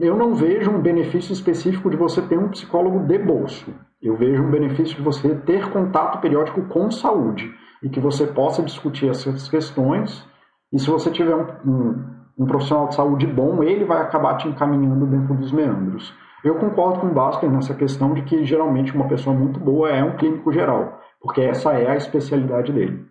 [0.00, 3.72] eu não vejo um benefício específico de você ter um psicólogo de bolso.
[4.02, 7.48] Eu vejo um benefício de você ter contato periódico com saúde
[7.84, 10.26] e que você possa discutir essas questões.
[10.72, 12.04] E se você tiver um, um,
[12.40, 16.12] um profissional de saúde bom, ele vai acabar te encaminhando dentro dos meandros.
[16.42, 20.02] Eu concordo com o Baster nessa questão de que geralmente uma pessoa muito boa é
[20.02, 23.04] um clínico geral, porque essa é a especialidade dele,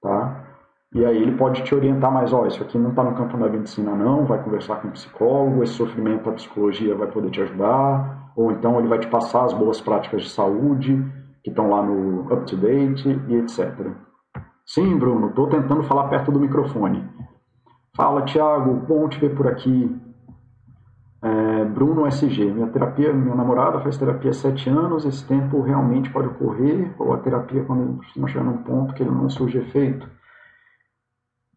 [0.00, 0.46] tá?
[0.94, 3.48] E aí ele pode te orientar mais, ó, isso aqui não está no campo da
[3.48, 8.32] medicina não, vai conversar com um psicólogo, esse sofrimento a psicologia vai poder te ajudar,
[8.36, 11.04] ou então ele vai te passar as boas práticas de saúde
[11.42, 13.92] que estão lá no up to date e etc.
[14.64, 17.04] Sim, Bruno, estou tentando falar perto do microfone.
[17.96, 19.96] Fala, Thiago, bom te ver por aqui.
[21.22, 26.10] É, Bruno SG, minha terapia, minha namorada faz terapia há sete anos, esse tempo realmente
[26.10, 30.08] pode ocorrer, ou a terapia quando costuma chegar num ponto que ele não surge efeito?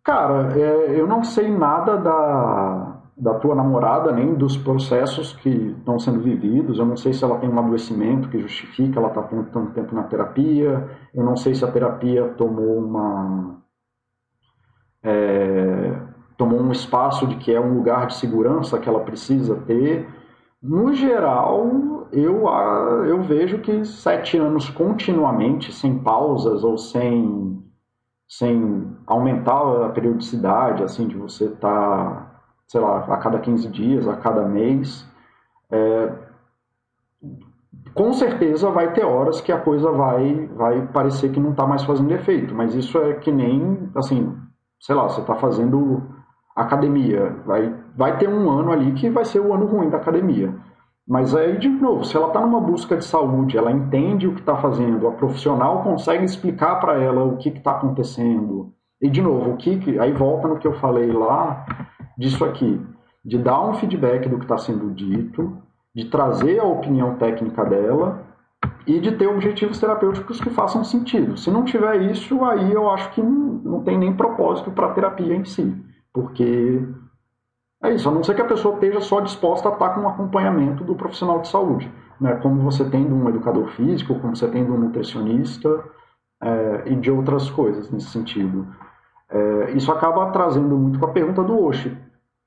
[0.04, 5.98] Cara, é, eu não sei nada da, da tua namorada, nem dos processos que estão
[5.98, 9.44] sendo vividos, eu não sei se ela tem um adoecimento que justifica ela estar tá
[9.54, 13.62] tanto tempo na terapia, eu não sei se a terapia tomou uma...
[15.02, 20.08] É, tomou um espaço de que é um lugar de segurança que ela precisa ter.
[20.62, 22.48] No geral, eu,
[23.06, 27.62] eu vejo que sete anos continuamente, sem pausas ou sem,
[28.28, 34.08] sem aumentar a periodicidade, assim, de você estar, tá, sei lá, a cada 15 dias,
[34.08, 35.06] a cada mês,
[35.72, 36.14] é,
[37.94, 41.84] com certeza vai ter horas que a coisa vai, vai parecer que não está mais
[41.84, 44.36] fazendo efeito, mas isso é que nem, assim,
[44.80, 46.02] sei lá, você está fazendo
[46.56, 47.36] academia.
[47.46, 50.54] Vai, vai ter um ano ali que vai ser o ano ruim da academia.
[51.08, 54.40] Mas aí, de novo, se ela está numa busca de saúde, ela entende o que
[54.40, 58.72] está fazendo, a profissional consegue explicar para ela o que está acontecendo.
[59.02, 61.66] E, de novo, o que, aí volta no que eu falei lá,
[62.18, 62.80] disso aqui,
[63.24, 65.58] de dar um feedback do que está sendo dito,
[65.94, 68.24] de trazer a opinião técnica dela
[68.88, 71.38] e de ter objetivos terapêuticos que façam sentido.
[71.38, 74.94] Se não tiver isso, aí eu acho que não, não tem nem propósito para a
[74.94, 75.76] terapia em si.
[76.14, 76.88] Porque
[77.84, 80.08] é isso, a não ser que a pessoa esteja só disposta a estar com um
[80.08, 82.36] acompanhamento do profissional de saúde, né?
[82.36, 85.84] como você tem de um educador físico, como você tem de um nutricionista
[86.42, 88.66] é, e de outras coisas nesse sentido.
[89.30, 91.98] É, isso acaba trazendo muito com a pergunta do Oshi.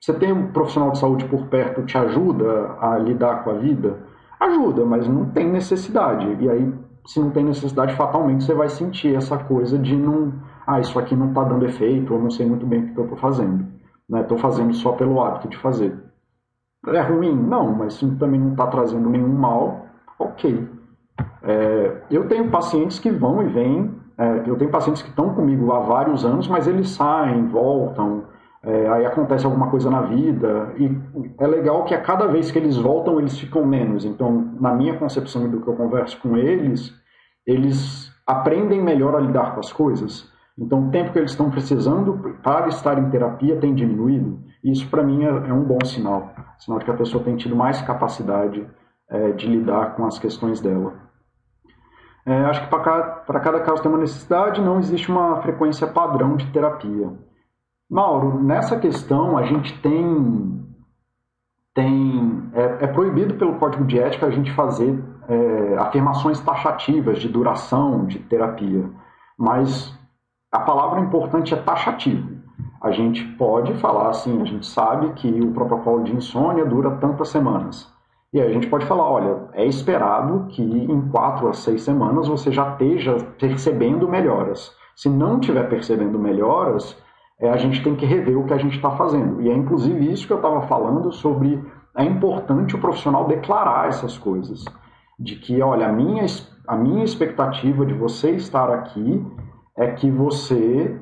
[0.00, 3.98] Você tem um profissional de saúde por perto te ajuda a lidar com a vida?
[4.40, 6.34] Ajuda, mas não tem necessidade.
[6.40, 6.72] E aí,
[7.06, 10.32] se não tem necessidade, fatalmente você vai sentir essa coisa de não
[10.66, 13.04] ah, isso aqui não está dando efeito, ou não sei muito bem o que eu
[13.04, 13.66] estou fazendo.
[14.14, 14.42] Estou né?
[14.42, 15.96] fazendo só pelo hábito de fazer.
[16.86, 17.34] É ruim?
[17.34, 19.86] Não, mas se também não está trazendo nenhum mal,
[20.18, 20.68] ok.
[21.42, 25.72] É, eu tenho pacientes que vão e vêm, é, eu tenho pacientes que estão comigo
[25.72, 28.24] há vários anos, mas eles saem, voltam,
[28.62, 30.90] é, aí acontece alguma coisa na vida, e
[31.38, 34.04] é legal que a cada vez que eles voltam, eles ficam menos.
[34.04, 36.92] Então, na minha concepção do que eu converso com eles,
[37.46, 40.34] eles aprendem melhor a lidar com as coisas.
[40.58, 44.40] Então, o tempo que eles estão precisando para estar em terapia tem diminuído.
[44.64, 46.34] Isso, para mim, é, é, um bom sinal.
[46.58, 48.66] Sinal de que a pessoa tem tido mais capacidade
[49.08, 50.94] é, de lidar com as questões dela.
[52.24, 56.36] É, acho que para cada, cada caso tem uma necessidade, não existe uma frequência padrão
[56.36, 57.12] de terapia.
[57.88, 60.66] Mauro, nessa questão a gente tem.
[61.72, 67.28] tem é, é proibido pelo Código de Ética a gente fazer é, afirmações taxativas de
[67.28, 68.90] duração de terapia.
[69.38, 69.95] Mas
[70.56, 72.34] a palavra importante é taxativo.
[72.82, 77.28] A gente pode falar assim, a gente sabe que o protocolo de insônia dura tantas
[77.28, 77.92] semanas.
[78.32, 82.26] E aí a gente pode falar, olha, é esperado que em quatro a seis semanas
[82.26, 84.74] você já esteja percebendo melhoras.
[84.94, 86.96] Se não estiver percebendo melhoras,
[87.38, 89.42] é, a gente tem que rever o que a gente está fazendo.
[89.42, 91.62] E é inclusive isso que eu estava falando sobre
[91.94, 94.64] é importante o profissional declarar essas coisas.
[95.18, 96.24] De que, olha, a minha,
[96.66, 99.22] a minha expectativa de você estar aqui
[99.76, 100.98] é que você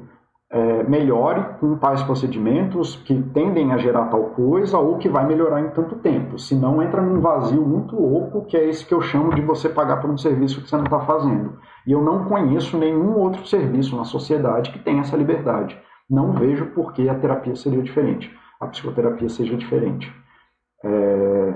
[0.50, 5.60] é, melhore com tais procedimentos que tendem a gerar tal coisa ou que vai melhorar
[5.60, 6.38] em tanto tempo.
[6.38, 10.00] Senão entra num vazio muito louco, que é esse que eu chamo de você pagar
[10.00, 11.58] por um serviço que você não está fazendo.
[11.86, 15.76] E eu não conheço nenhum outro serviço na sociedade que tenha essa liberdade.
[16.08, 20.12] Não vejo por que a terapia seria diferente, a psicoterapia seja diferente.
[20.84, 21.54] É...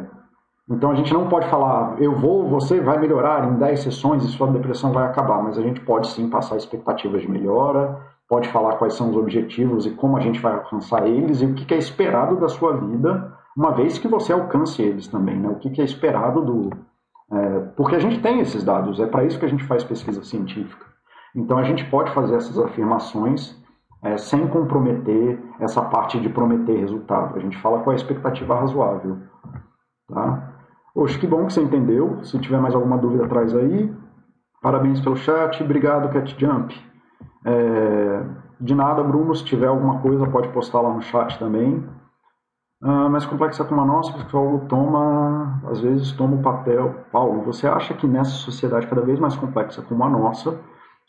[0.71, 4.29] Então a gente não pode falar, eu vou, você vai melhorar em 10 sessões e
[4.29, 7.99] sua depressão vai acabar, mas a gente pode sim passar expectativas de melhora,
[8.29, 11.55] pode falar quais são os objetivos e como a gente vai alcançar eles e o
[11.55, 15.49] que é esperado da sua vida, uma vez que você alcance eles também, né?
[15.49, 16.71] O que é esperado do.
[17.33, 20.23] É, porque a gente tem esses dados, é para isso que a gente faz pesquisa
[20.23, 20.85] científica.
[21.35, 23.57] Então a gente pode fazer essas afirmações
[24.03, 27.37] é, sem comprometer essa parte de prometer resultado.
[27.37, 29.19] A gente fala qual é a expectativa razoável.
[30.09, 30.58] Tá?
[30.99, 32.25] Poxa, que bom que você entendeu.
[32.25, 33.89] Se tiver mais alguma dúvida, traz aí.
[34.61, 35.63] Parabéns pelo chat.
[35.63, 36.75] Obrigado, Cat Jump.
[37.45, 38.25] É,
[38.61, 41.89] de nada, Bruno, se tiver alguma coisa pode postar lá no chat também.
[42.83, 46.93] Ah, mais complexa como a nossa, o psicólogo toma, às vezes toma o papel.
[47.13, 50.59] Paulo, você acha que nessa sociedade cada vez mais complexa como a nossa,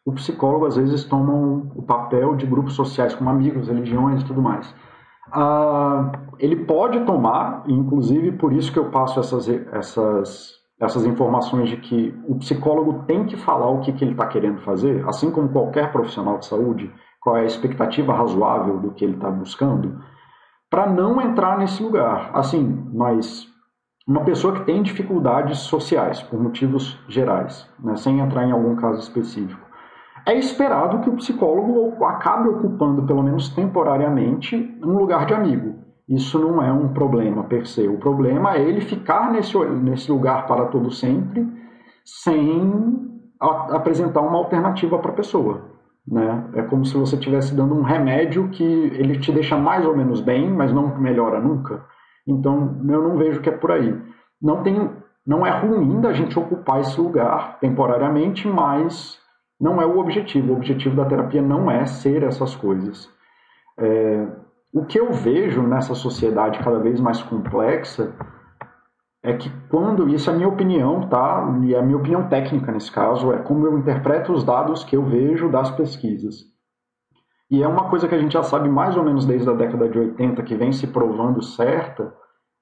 [0.05, 4.39] o psicólogo às vezes toma o papel de grupos sociais, como amigos, religiões e tudo
[4.39, 4.71] mais?
[5.32, 11.77] Ah, ele pode tomar, inclusive por isso que eu passo essas, essas essas informações de
[11.77, 15.49] que o psicólogo tem que falar o que, que ele está querendo fazer, assim como
[15.49, 20.01] qualquer profissional de saúde, qual é a expectativa razoável do que ele está buscando,
[20.69, 22.32] para não entrar nesse lugar.
[22.34, 23.45] Assim, mas
[24.07, 28.99] uma pessoa que tem dificuldades sociais, por motivos gerais, né, sem entrar em algum caso
[28.99, 29.68] específico,
[30.30, 35.80] é esperado que o psicólogo acabe ocupando, pelo menos temporariamente, um lugar de amigo.
[36.07, 37.88] Isso não é um problema per se.
[37.88, 41.47] O problema é ele ficar nesse, nesse lugar para todo sempre
[42.05, 43.09] sem
[43.41, 45.61] a, apresentar uma alternativa para a pessoa.
[46.07, 46.45] Né?
[46.55, 50.21] É como se você estivesse dando um remédio que ele te deixa mais ou menos
[50.21, 51.84] bem, mas não melhora nunca.
[52.27, 53.99] Então, eu não vejo que é por aí.
[54.39, 54.91] Não, tem,
[55.25, 59.18] não é ruim da gente ocupar esse lugar temporariamente, mas
[59.60, 60.53] não é o objetivo.
[60.53, 63.10] O objetivo da terapia não é ser essas coisas.
[63.78, 64.28] É,
[64.74, 68.14] o que eu vejo nessa sociedade cada vez mais complexa
[69.22, 71.60] é que quando, isso é a minha opinião, tá?
[71.64, 74.95] E é a minha opinião técnica nesse caso, é como eu interpreto os dados que
[74.95, 76.45] eu vejo das pesquisas.
[77.51, 79.89] E é uma coisa que a gente já sabe mais ou menos desde a década
[79.89, 82.14] de 80, que vem se provando certa,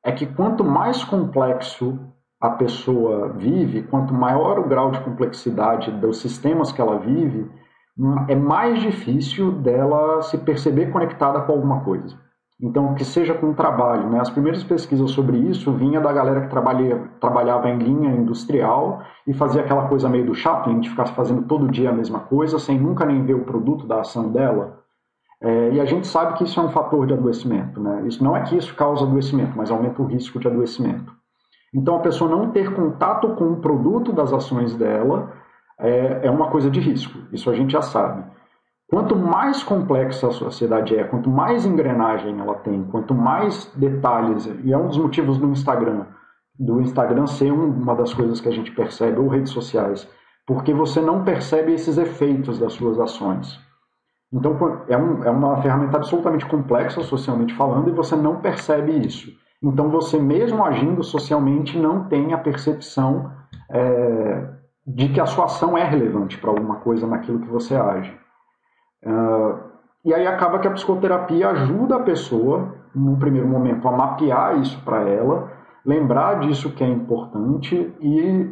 [0.03, 1.99] é que quanto mais complexo
[2.39, 7.49] a pessoa vive, quanto maior o grau de complexidade dos sistemas que ela vive,
[8.27, 12.15] é mais difícil dela se perceber conectada com alguma coisa.
[12.59, 14.09] Então, que seja com o trabalho.
[14.09, 14.19] Né?
[14.19, 19.33] As primeiras pesquisas sobre isso vinha da galera que trabalha, trabalhava em linha industrial e
[19.33, 22.79] fazia aquela coisa meio do Chaplin, de ficar fazendo todo dia a mesma coisa, sem
[22.79, 24.79] nunca nem ver o produto da ação dela.
[25.39, 27.79] É, e a gente sabe que isso é um fator de adoecimento.
[27.79, 28.03] Né?
[28.07, 31.16] Isso não é que isso causa adoecimento, mas aumenta o risco de adoecimento.
[31.77, 35.31] Então, a pessoa não ter contato com o produto das ações dela
[35.79, 38.23] é, é uma coisa de risco, isso a gente já sabe.
[38.89, 44.73] Quanto mais complexa a sociedade é, quanto mais engrenagem ela tem, quanto mais detalhes, e
[44.73, 46.07] é um dos motivos do Instagram,
[46.57, 50.09] do Instagram ser uma das coisas que a gente percebe, ou redes sociais,
[50.47, 53.59] porque você não percebe esses efeitos das suas ações.
[54.33, 54.57] Então,
[54.87, 59.31] é, um, é uma ferramenta absolutamente complexa, socialmente falando, e você não percebe isso.
[59.61, 63.31] Então, você mesmo agindo socialmente não tem a percepção
[63.69, 64.49] é,
[64.85, 68.17] de que a sua ação é relevante para alguma coisa naquilo que você age.
[69.03, 69.59] Uh,
[70.05, 74.81] e aí acaba que a psicoterapia ajuda a pessoa, no primeiro momento, a mapear isso
[74.83, 75.51] para ela,
[75.85, 78.49] lembrar disso que é importante e,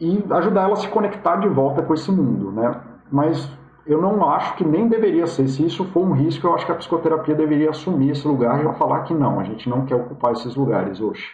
[0.00, 2.50] e ajudar ela a se conectar de volta com esse mundo.
[2.52, 2.80] Né?
[3.10, 3.50] Mas
[3.90, 5.48] eu não acho que nem deveria ser.
[5.48, 8.62] Se isso for um risco, eu acho que a psicoterapia deveria assumir esse lugar e
[8.62, 11.28] já falar que não, a gente não quer ocupar esses lugares hoje.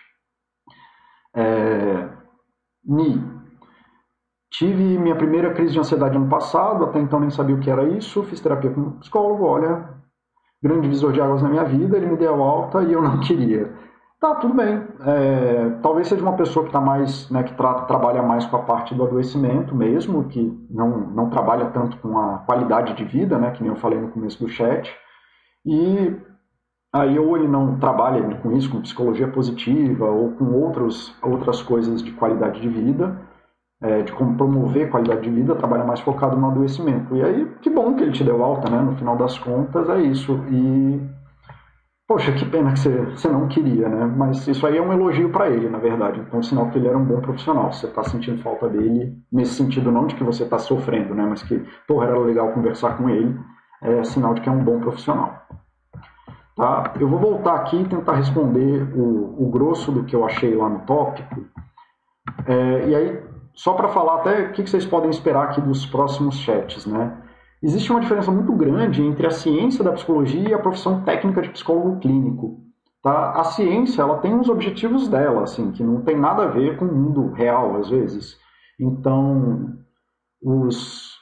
[1.34, 2.08] É,
[2.82, 3.22] Ni.
[4.50, 7.84] Tive minha primeira crise de ansiedade ano passado, até então nem sabia o que era
[7.84, 9.90] isso, fiz terapia com um psicólogo, olha,
[10.62, 13.70] grande divisor de águas na minha vida, ele me deu alta e eu não queria.
[14.18, 14.82] Tá, tudo bem.
[15.06, 18.62] É, talvez seja uma pessoa que está mais, né, que tra trabalha mais com a
[18.62, 23.50] parte do adoecimento mesmo, que não, não trabalha tanto com a qualidade de vida, né,
[23.50, 24.90] que nem eu falei no começo do chat.
[25.64, 26.16] E
[26.96, 32.02] Aí ou ele não trabalha com isso, com psicologia positiva ou com outros, outras coisas
[32.02, 33.20] de qualidade de vida,
[33.82, 37.14] é, de como promover qualidade de vida, trabalha mais focado no adoecimento.
[37.14, 38.80] E aí, que bom que ele te deu alta, né?
[38.80, 40.32] No final das contas, é isso.
[40.50, 41.00] E
[42.08, 44.06] Poxa, que pena que você, você não queria, né?
[44.06, 46.20] Mas isso aí é um elogio para ele, na verdade.
[46.20, 47.72] Então, é sinal que ele era um bom profissional.
[47.72, 51.26] Você está sentindo falta dele, nesse sentido, não de que você está sofrendo, né?
[51.28, 53.36] Mas que, porra, era legal conversar com ele.
[53.82, 55.46] É sinal de que é um bom profissional.
[56.54, 56.94] Tá?
[56.98, 60.68] Eu vou voltar aqui e tentar responder o, o grosso do que eu achei lá
[60.68, 61.44] no tópico.
[62.46, 66.38] É, e aí, só para falar até o que vocês podem esperar aqui dos próximos
[66.38, 67.25] chats, né?
[67.66, 71.48] Existe uma diferença muito grande entre a ciência da psicologia e a profissão técnica de
[71.50, 72.60] psicólogo clínico.
[73.02, 73.32] Tá?
[73.32, 76.84] A ciência ela tem os objetivos dela, assim, que não tem nada a ver com
[76.84, 78.38] o mundo real, às vezes.
[78.78, 79.76] Então,
[80.40, 81.16] os,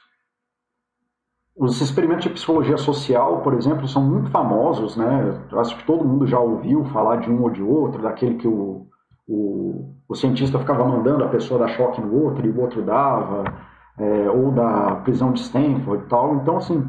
[1.57, 5.41] os experimentos de psicologia social, por exemplo, são muito famosos, né?
[5.53, 8.85] Acho que todo mundo já ouviu falar de um ou de outro, daquele que o,
[9.27, 13.45] o, o cientista ficava mandando a pessoa dar choque no outro e o outro dava
[13.99, 16.35] é, ou da prisão de Stanford e tal.
[16.35, 16.85] Então, assim,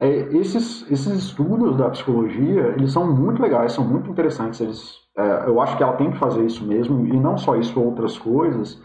[0.00, 4.60] é, esses, esses estudos da psicologia, eles são muito legais, são muito interessantes.
[4.60, 7.80] Eles, é, eu acho que ela tem que fazer isso mesmo, e não só isso,
[7.80, 8.82] outras coisas,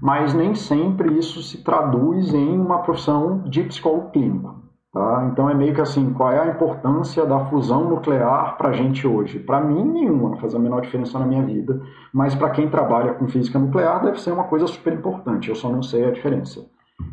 [0.00, 4.64] mas nem sempre isso se traduz em uma profissão de psicólogo clínico.
[4.92, 5.28] Tá?
[5.32, 9.04] Então é meio que assim, qual é a importância da fusão nuclear para a gente
[9.04, 9.40] hoje?
[9.40, 13.12] Para mim, nenhuma, não faz a menor diferença na minha vida, mas para quem trabalha
[13.14, 16.64] com física nuclear deve ser uma coisa super importante, eu só não sei a diferença.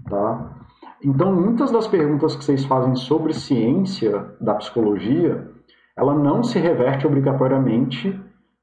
[0.09, 0.57] Tá?
[1.03, 5.49] Então, muitas das perguntas que vocês fazem sobre ciência da psicologia,
[5.97, 8.19] ela não se reverte obrigatoriamente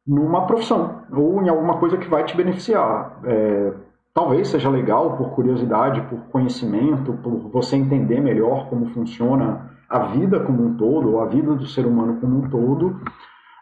[0.06, 3.20] numa profissão ou em alguma coisa que vai te beneficiar.
[3.24, 3.72] É,
[4.14, 10.40] talvez seja legal por curiosidade, por conhecimento, por você entender melhor como funciona a vida
[10.40, 13.00] como um todo, ou a vida do ser humano como um todo,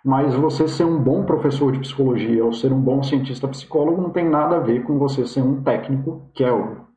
[0.04, 4.11] mas você ser um bom professor de psicologia ou ser um bom cientista psicólogo não
[4.11, 6.52] tem nada a ver com você ser um técnico, que é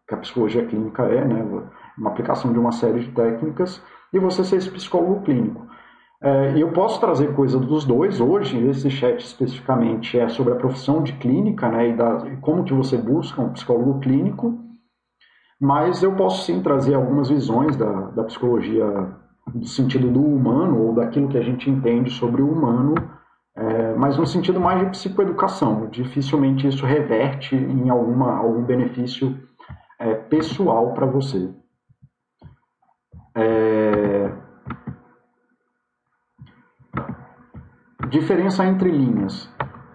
[0.10, 1.46] que a psicologia clínica é, né?
[1.98, 3.82] uma aplicação de uma série de técnicas,
[4.12, 5.68] e você ser esse psicólogo clínico.
[6.22, 11.02] É, eu posso trazer coisa dos dois hoje, esse chat especificamente é sobre a profissão
[11.02, 14.60] de clínica, né, e, da, e como que você busca um psicólogo clínico,
[15.62, 18.86] mas eu posso sim trazer algumas visões da, da psicologia
[19.54, 22.96] no sentido do humano, ou daquilo que a gente entende sobre o humano,
[23.56, 25.88] é, mas no sentido mais de psicoeducação.
[25.90, 29.38] Dificilmente isso reverte em alguma, algum benefício
[30.00, 31.54] é, pessoal para você.
[33.36, 34.32] É...
[38.10, 39.54] Diferença entre linhas.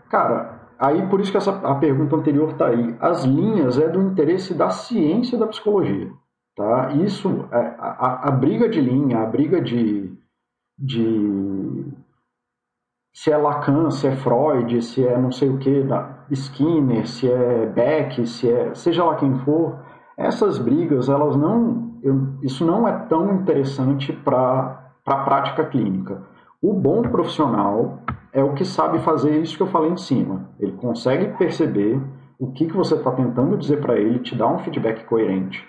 [0.09, 2.97] Cara, aí por isso que essa, a pergunta anterior está aí.
[3.01, 6.13] As linhas é do interesse da ciência da psicologia.
[6.55, 6.93] Tá?
[6.93, 10.17] Isso, é, a, a, a briga de linha, a briga de,
[10.79, 11.93] de
[13.13, 17.31] se é Lacan, se é Freud, se é não sei o que, da Skinner, se
[17.31, 19.84] é Beck, se é seja lá quem for,
[20.17, 26.23] essas brigas, elas não, eu, isso não é tão interessante para a prática clínica.
[26.63, 27.99] O bom profissional
[28.33, 30.49] é o que sabe fazer isso que eu falei em cima.
[30.59, 32.01] Ele consegue perceber
[32.39, 35.67] o que, que você está tentando dizer para ele, te dá um feedback coerente.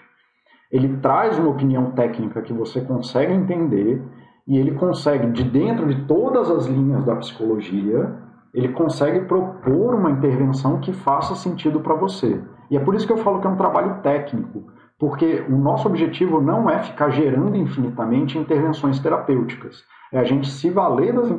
[0.72, 4.02] Ele traz uma opinião técnica que você consegue entender
[4.48, 8.14] e ele consegue, de dentro de todas as linhas da psicologia,
[8.54, 12.42] ele consegue propor uma intervenção que faça sentido para você.
[12.70, 15.88] E é por isso que eu falo que é um trabalho técnico, porque o nosso
[15.88, 19.84] objetivo não é ficar gerando infinitamente intervenções terapêuticas.
[20.12, 21.30] É a gente se valer das,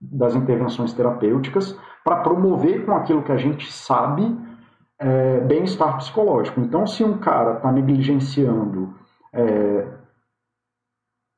[0.00, 4.36] das intervenções terapêuticas para promover com aquilo que a gente sabe
[4.98, 6.60] é, bem-estar psicológico.
[6.60, 8.94] Então, se um cara está negligenciando
[9.32, 9.86] é,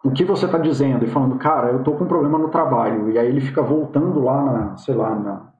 [0.03, 3.11] o que você está dizendo e falando, cara, eu estou com um problema no trabalho,
[3.11, 5.53] e aí ele fica voltando lá na, sei lá, na,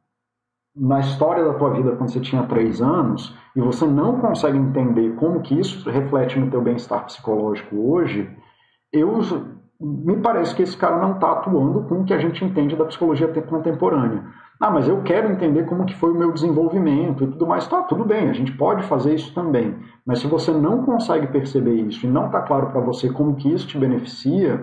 [0.81, 5.15] na história da tua vida quando você tinha três anos e você não consegue entender
[5.17, 8.35] como que isso reflete no teu bem-estar psicológico hoje,
[8.91, 9.19] eu
[9.79, 12.87] me parece que esse cara não está atuando com o que a gente entende da
[12.87, 14.25] psicologia contemporânea.
[14.59, 17.67] Ah, mas eu quero entender como que foi o meu desenvolvimento e tudo mais.
[17.67, 19.75] Tá, tudo bem, a gente pode fazer isso também.
[20.07, 23.51] Mas se você não consegue perceber isso e não está claro para você como que
[23.51, 24.63] isso te beneficia,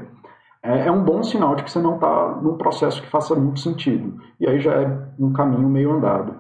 [0.68, 3.60] é, é um bom sinal de que você não está num processo que faça muito
[3.60, 4.20] sentido.
[4.40, 6.36] E aí já é um caminho meio andado.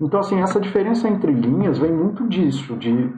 [0.00, 3.12] Então, assim, essa diferença entre linhas vem muito disso, de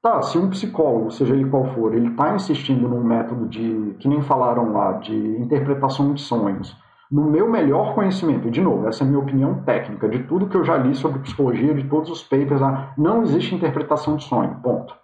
[0.00, 4.06] Tá, se um psicólogo, seja ele qual for, ele está insistindo num método de, que
[4.06, 6.76] nem falaram lá, de interpretação de sonhos,
[7.10, 10.56] no meu melhor conhecimento, de novo, essa é a minha opinião técnica, de tudo que
[10.56, 12.60] eu já li sobre psicologia, de todos os papers,
[12.96, 14.94] não existe interpretação de sonho, ponto.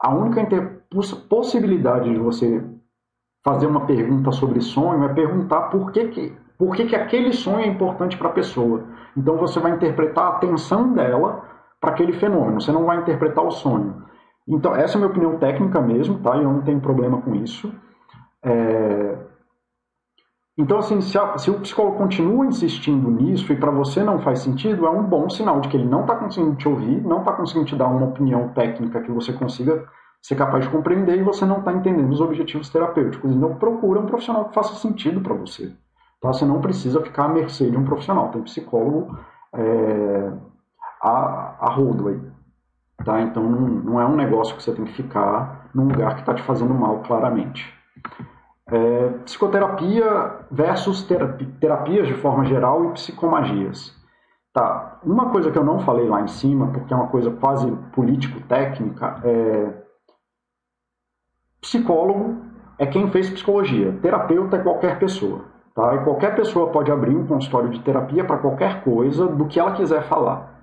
[0.00, 0.80] A única
[1.28, 2.64] possibilidade de você
[3.44, 7.60] fazer uma pergunta sobre sonho é perguntar por que, que, por que, que aquele sonho
[7.60, 8.84] é importante para a pessoa.
[9.16, 11.44] Então você vai interpretar a atenção dela
[11.80, 14.08] para aquele fenômeno, você não vai interpretar o sonho.
[14.48, 16.34] Então, essa é a minha opinião técnica mesmo, tá?
[16.36, 17.70] Eu não tenho problema com isso.
[18.42, 19.18] É...
[20.56, 24.40] Então, assim, se, a, se, o psicólogo continua insistindo nisso e para você não faz
[24.40, 27.32] sentido, é um bom sinal de que ele não está conseguindo te ouvir, não está
[27.32, 29.86] conseguindo te dar uma opinião técnica que você consiga
[30.22, 33.34] ser capaz de compreender e você não está entendendo os objetivos terapêuticos.
[33.34, 35.72] Então, procura um profissional que faça sentido para você.
[36.20, 36.32] Tá?
[36.32, 38.28] Você não precisa ficar à mercê de um profissional.
[38.30, 39.16] Tem psicólogo
[39.54, 40.32] é,
[41.02, 42.20] a, a rodo aí.
[43.04, 43.20] Tá?
[43.22, 46.34] Então, não, não é um negócio que você tem que ficar num lugar que está
[46.34, 47.72] te fazendo mal, claramente.
[48.70, 53.96] É, psicoterapia versus terapia, terapias de forma geral e psicomagias.
[54.52, 57.70] Tá, uma coisa que eu não falei lá em cima, porque é uma coisa quase
[57.92, 59.87] político-técnica, é
[61.60, 62.36] psicólogo
[62.78, 65.44] é quem fez psicologia, terapeuta é qualquer pessoa.
[65.74, 65.94] Tá?
[65.94, 69.72] E qualquer pessoa pode abrir um consultório de terapia para qualquer coisa do que ela
[69.72, 70.58] quiser falar.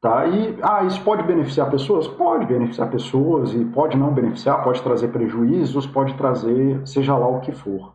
[0.00, 0.26] Tá?
[0.26, 2.08] E ah, isso pode beneficiar pessoas?
[2.08, 7.40] Pode beneficiar pessoas e pode não beneficiar, pode trazer prejuízos, pode trazer seja lá o
[7.40, 7.94] que for.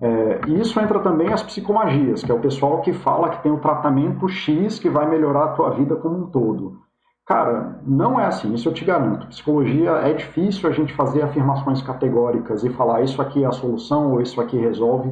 [0.00, 3.52] É, e isso entra também as psicomagias, que é o pessoal que fala que tem
[3.52, 6.80] o tratamento X que vai melhorar a tua vida como um todo.
[7.26, 9.26] Cara, não é assim, isso eu te garanto.
[9.28, 14.12] Psicologia é difícil a gente fazer afirmações categóricas e falar isso aqui é a solução
[14.12, 15.10] ou isso aqui resolve.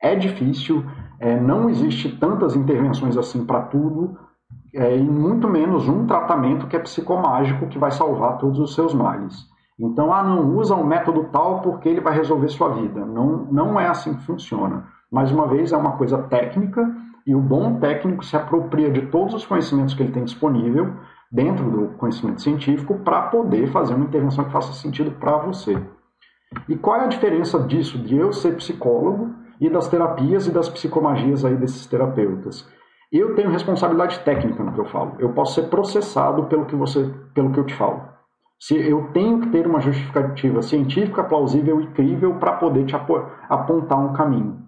[0.00, 0.82] É difícil,
[1.20, 4.16] é, não existe tantas intervenções assim para tudo
[4.74, 8.94] é, e muito menos um tratamento que é psicomágico que vai salvar todos os seus
[8.94, 9.46] males.
[9.78, 13.04] Então, ah, não usa um método tal porque ele vai resolver sua vida.
[13.04, 14.86] Não, não é assim que funciona.
[15.10, 16.90] Mais uma vez, é uma coisa técnica
[17.26, 20.94] e o bom técnico se apropria de todos os conhecimentos que ele tem disponível
[21.32, 25.80] dentro do conhecimento científico para poder fazer uma intervenção que faça sentido para você.
[26.68, 30.68] E qual é a diferença disso, de eu ser psicólogo e das terapias e das
[30.68, 32.68] psicomagias aí desses terapeutas?
[33.10, 35.16] Eu tenho responsabilidade técnica no que eu falo.
[35.18, 38.02] Eu posso ser processado pelo que você, pelo que eu te falo.
[38.60, 42.94] Se eu tenho que ter uma justificativa científica, plausível e crível para poder te
[43.48, 44.58] apontar um caminho.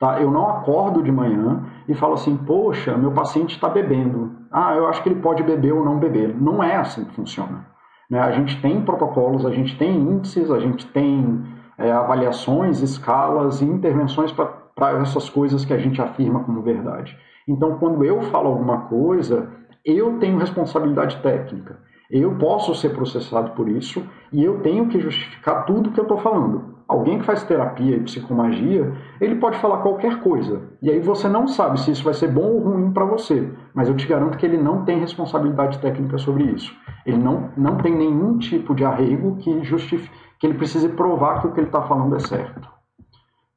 [0.00, 0.18] Tá?
[0.18, 4.32] Eu não acordo de manhã e falo assim, poxa, meu paciente está bebendo.
[4.50, 6.34] Ah, eu acho que ele pode beber ou não beber.
[6.34, 7.66] Não é assim que funciona.
[8.10, 8.18] Né?
[8.18, 11.44] A gente tem protocolos, a gente tem índices, a gente tem
[11.76, 17.14] é, avaliações, escalas e intervenções para essas coisas que a gente afirma como verdade.
[17.46, 19.50] Então, quando eu falo alguma coisa,
[19.84, 21.78] eu tenho responsabilidade técnica.
[22.10, 26.18] Eu posso ser processado por isso e eu tenho que justificar tudo que eu estou
[26.18, 26.80] falando.
[26.88, 30.62] Alguém que faz terapia e psicomagia, ele pode falar qualquer coisa.
[30.82, 33.48] E aí você não sabe se isso vai ser bom ou ruim para você.
[33.72, 36.74] Mas eu te garanto que ele não tem responsabilidade técnica sobre isso.
[37.06, 41.46] Ele não, não tem nenhum tipo de arrego que justifique, que ele precise provar que
[41.46, 42.68] o que ele está falando é certo.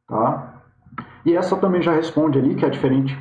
[0.08, 0.62] Tá?
[1.26, 3.18] E essa também já responde ali que é diferente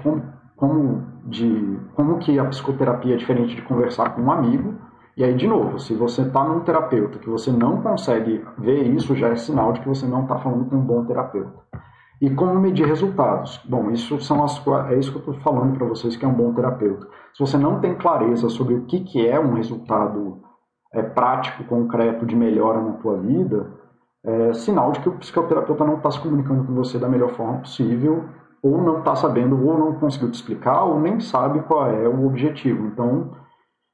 [0.57, 4.75] como, de, como que a psicoterapia é diferente de conversar com um amigo.
[5.17, 9.15] E aí, de novo, se você está num terapeuta que você não consegue ver isso,
[9.15, 11.53] já é sinal de que você não está falando com um bom terapeuta.
[12.21, 13.61] E como medir resultados?
[13.69, 16.33] Bom, isso são as, é isso que eu estou falando para vocês que é um
[16.33, 17.07] bom terapeuta.
[17.35, 20.41] Se você não tem clareza sobre o que, que é um resultado
[20.95, 23.73] é, prático, concreto de melhora na tua vida,
[24.25, 27.59] é sinal de que o psicoterapeuta não está se comunicando com você da melhor forma
[27.59, 28.25] possível
[28.63, 32.25] ou não está sabendo, ou não conseguiu te explicar, ou nem sabe qual é o
[32.25, 32.87] objetivo.
[32.87, 33.33] Então,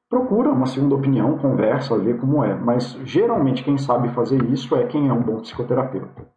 [0.09, 2.55] procura uma segunda opinião, conversa, vê como é.
[2.55, 6.27] Mas geralmente quem sabe fazer isso é quem é um bom psicoterapeuta.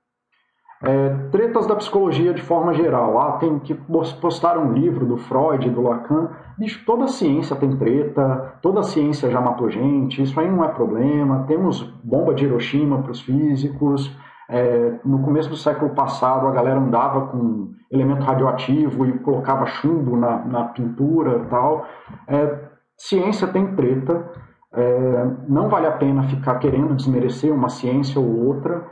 [0.84, 3.18] É, tretas da psicologia de forma geral.
[3.18, 3.72] Ah, tem que
[4.20, 6.30] postar um livro do Freud, do Lacan.
[6.58, 11.44] Bicho, toda ciência tem treta, toda ciência já matou gente, isso aí não é problema.
[11.46, 14.14] Temos bomba de Hiroshima para os físicos.
[14.50, 20.16] É, no começo do século passado, a galera andava com elemento radioativo e colocava chumbo
[20.16, 21.86] na, na pintura e tal.
[22.26, 24.30] É, ciência tem treta,
[24.74, 28.86] é, não vale a pena ficar querendo desmerecer uma ciência ou outra,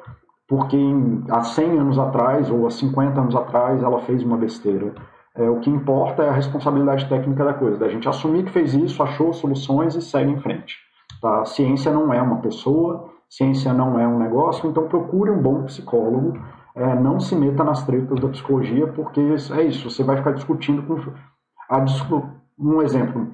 [0.48, 4.92] porque em, há 100 anos atrás ou há 50 anos atrás ela fez uma besteira.
[5.34, 8.74] É, o que importa é a responsabilidade técnica da coisa, da gente assumir que fez
[8.74, 10.76] isso, achou soluções e segue em frente.
[11.22, 11.44] Tá?
[11.44, 16.36] Ciência não é uma pessoa, ciência não é um negócio, então procure um bom psicólogo,
[16.74, 20.82] é, não se meta nas tretas da psicologia, porque é isso, você vai ficar discutindo
[20.82, 20.98] com.
[21.70, 21.84] A,
[22.58, 23.28] um exemplo,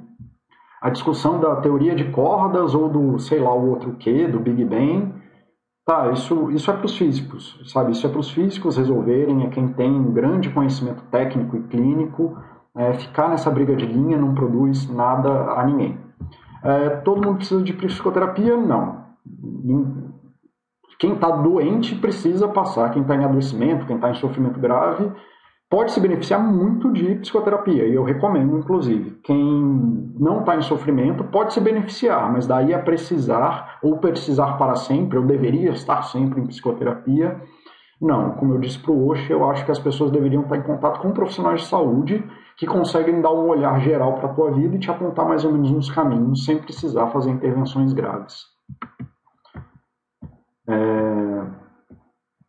[0.87, 4.65] a discussão da teoria de cordas ou do, sei lá, o outro que, do Big
[4.65, 5.13] Bang,
[5.85, 7.93] tá, isso, isso é para os físicos, sabe?
[7.93, 12.39] Isso é para os físicos resolverem, é quem tem um grande conhecimento técnico e clínico,
[12.77, 15.99] é, ficar nessa briga de linha não produz nada a ninguém.
[16.63, 18.57] É, todo mundo precisa de psicoterapia?
[18.57, 19.07] Não
[20.99, 25.11] quem está doente precisa passar, quem está em adoecimento, quem está em sofrimento grave,
[25.69, 29.19] pode se beneficiar muito de psicoterapia, e eu recomendo, inclusive.
[29.25, 29.43] Quem
[30.19, 35.19] não está em sofrimento pode se beneficiar, mas daí a precisar, ou precisar para sempre,
[35.19, 37.41] ou deveria estar sempre em psicoterapia,
[38.01, 40.63] Não, como eu disse para o Osh, eu acho que as pessoas deveriam estar em
[40.63, 42.23] contato com profissionais de saúde
[42.59, 45.53] que conseguem dar um olhar geral para a tua vida e te apontar mais ou
[45.53, 48.45] menos uns caminhos sem precisar fazer intervenções graves.
[50.69, 51.47] É...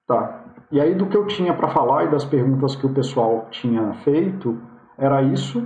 [0.05, 0.46] Tá.
[0.71, 3.93] E aí do que eu tinha para falar e das perguntas que o pessoal tinha
[4.03, 4.59] feito,
[4.97, 5.65] era isso.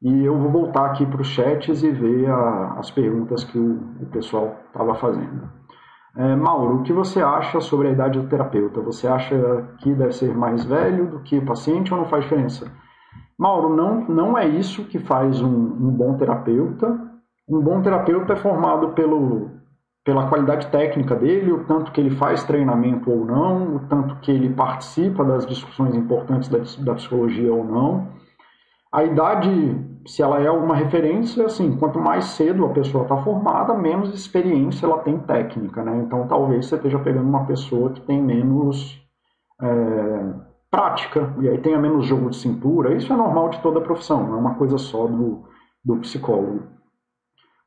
[0.00, 3.80] E eu vou voltar aqui para os chats e ver a, as perguntas que o,
[4.00, 5.48] o pessoal estava fazendo.
[6.16, 8.80] É, Mauro, o que você acha sobre a idade do terapeuta?
[8.82, 9.36] Você acha
[9.78, 12.70] que deve ser mais velho do que paciente ou não faz diferença?
[13.38, 16.86] Mauro, não, não é isso que faz um, um bom terapeuta.
[17.48, 19.50] Um bom terapeuta é formado pelo,
[20.04, 24.32] pela qualidade técnica dele, o tanto que ele faz treinamento ou não, o tanto que
[24.32, 28.08] ele participa das discussões importantes da, da psicologia ou não.
[28.92, 29.50] A idade,
[30.06, 34.86] se ela é uma referência, assim, quanto mais cedo a pessoa está formada, menos experiência
[34.86, 35.96] ela tem técnica, né?
[36.04, 39.00] Então talvez você esteja pegando uma pessoa que tem menos
[39.62, 40.34] é,
[40.70, 42.94] prática, e aí tenha menos jogo de cintura.
[42.94, 45.44] Isso é normal de toda a profissão, não é uma coisa só do,
[45.84, 46.64] do psicólogo.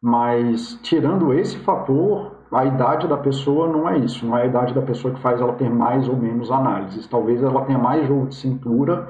[0.02, 4.74] Mas tirando esse fator, a idade da pessoa não é isso, não é a idade
[4.74, 7.08] da pessoa que faz ela ter mais ou menos análises.
[7.08, 9.08] Talvez ela tenha mais jogo de cintura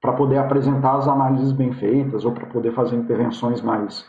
[0.00, 4.04] para poder apresentar as análises bem feitas ou para poder fazer intervenções mais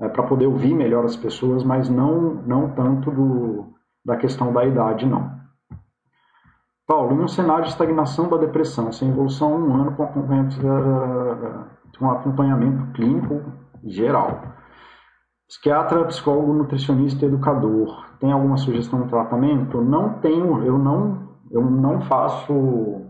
[0.00, 4.64] é, para poder ouvir melhor as pessoas, mas não não tanto do, da questão da
[4.64, 5.36] idade não.
[6.86, 10.56] Paulo, em um cenário de estagnação da depressão, sem evolução um ano com acompanhamento,
[11.98, 13.42] com acompanhamento clínico
[13.84, 14.40] geral,
[15.48, 19.80] psiquiatra, psicólogo, nutricionista educador, tem alguma sugestão de tratamento?
[19.80, 23.02] Não tenho, eu não eu não faço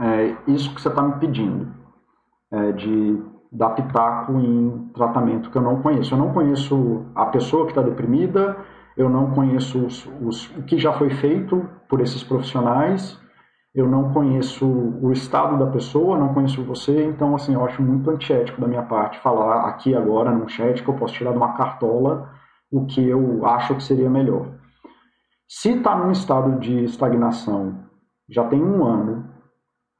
[0.00, 1.68] é, isso que você está me pedindo,
[2.50, 3.22] é, de
[3.52, 6.14] dar pitaco em tratamento que eu não conheço.
[6.14, 8.56] Eu não conheço a pessoa que está deprimida,
[8.96, 13.18] eu não conheço os, os, o que já foi feito por esses profissionais,
[13.74, 18.10] eu não conheço o estado da pessoa, não conheço você, então assim, eu acho muito
[18.10, 21.54] antiético da minha parte falar aqui agora num chat que eu posso tirar de uma
[21.54, 22.28] cartola
[22.70, 24.46] o que eu acho que seria melhor.
[25.48, 27.84] Se está num estado de estagnação,
[28.28, 29.28] já tem um ano,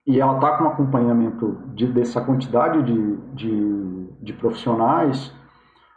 [0.07, 5.35] e ela está com acompanhamento de, dessa quantidade de, de, de, profissionais,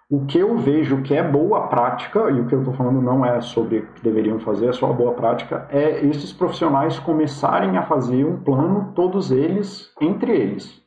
[0.10, 3.26] o que eu vejo que é boa prática, e o que eu estou falando não
[3.26, 7.78] é sobre o que deveriam fazer, é só a boa prática, é esses profissionais começarem
[7.78, 10.82] a fazer um plano, todos eles, entre eles.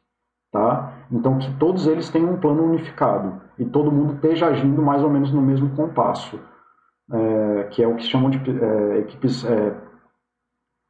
[0.53, 0.93] Tá?
[1.11, 5.11] Então, que todos eles tenham um plano unificado e todo mundo esteja agindo mais ou
[5.11, 6.39] menos no mesmo compasso,
[7.13, 9.75] é, que é o que chamam de é, equipes é,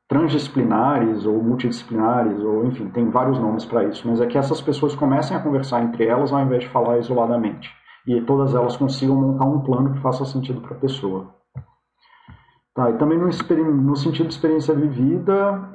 [0.08, 4.94] transdisciplinares ou multidisciplinares, ou enfim, tem vários nomes para isso, mas é que essas pessoas
[4.94, 7.74] comecem a conversar entre elas ao invés de falar isoladamente.
[8.06, 11.34] E todas elas consigam montar um plano que faça sentido para a pessoa.
[12.74, 15.66] Tá, e também no, no sentido de experiência vivida,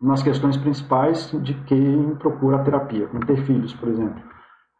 [0.00, 4.22] nas questões principais de quem procura a terapia, como ter filhos, por exemplo.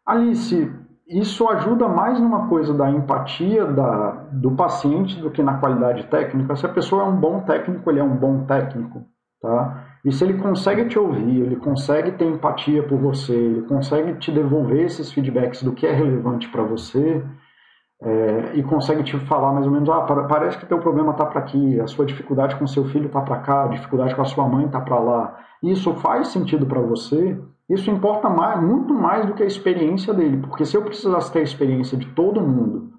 [0.06, 0.72] Alice,
[1.08, 6.56] isso ajuda mais numa coisa da empatia da, do paciente do que na qualidade técnica.
[6.56, 9.04] Se a pessoa é um bom técnico, ele é um bom técnico,
[9.40, 9.85] tá?
[10.06, 14.30] E se ele consegue te ouvir, ele consegue ter empatia por você, ele consegue te
[14.30, 17.24] devolver esses feedbacks do que é relevante para você,
[18.00, 21.40] é, e consegue te falar mais ou menos, ah, parece que teu problema está para
[21.40, 24.48] aqui, a sua dificuldade com seu filho está para cá, a dificuldade com a sua
[24.48, 25.40] mãe está para lá.
[25.60, 27.36] Isso faz sentido para você?
[27.68, 31.40] Isso importa mais, muito mais do que a experiência dele, porque se eu precisasse ter
[31.40, 32.92] a experiência de todo mundo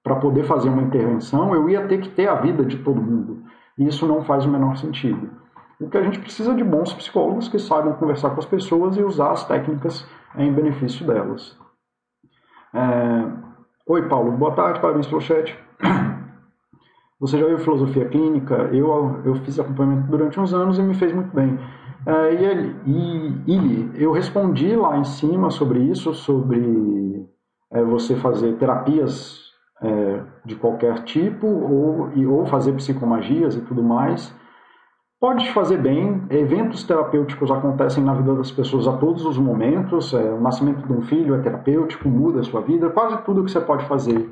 [0.00, 3.42] para poder fazer uma intervenção, eu ia ter que ter a vida de todo mundo.
[3.76, 5.41] E isso não faz o menor sentido.
[5.82, 9.02] O que a gente precisa de bons psicólogos que saibam conversar com as pessoas e
[9.02, 10.06] usar as técnicas
[10.36, 11.58] em benefício delas.
[12.72, 13.26] É...
[13.88, 14.30] Oi, Paulo.
[14.30, 15.58] Boa tarde, parabéns pelo chat.
[17.18, 18.54] Você já viu filosofia clínica?
[18.72, 21.58] Eu, eu fiz acompanhamento durante uns anos e me fez muito bem.
[22.06, 27.28] É, e, e ele, eu respondi lá em cima sobre isso, sobre
[27.72, 29.40] é, você fazer terapias
[29.82, 34.32] é, de qualquer tipo ou, ou fazer psicomagias e tudo mais.
[35.22, 40.32] Pode fazer bem, eventos terapêuticos acontecem na vida das pessoas a todos os momentos, é,
[40.32, 43.60] o nascimento de um filho é terapêutico, muda a sua vida, quase tudo que você
[43.60, 44.28] pode fazer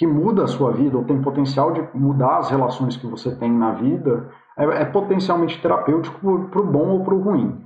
[0.00, 3.52] que muda a sua vida ou tem potencial de mudar as relações que você tem
[3.52, 7.62] na vida é, é potencialmente terapêutico para o bom ou para o ruim.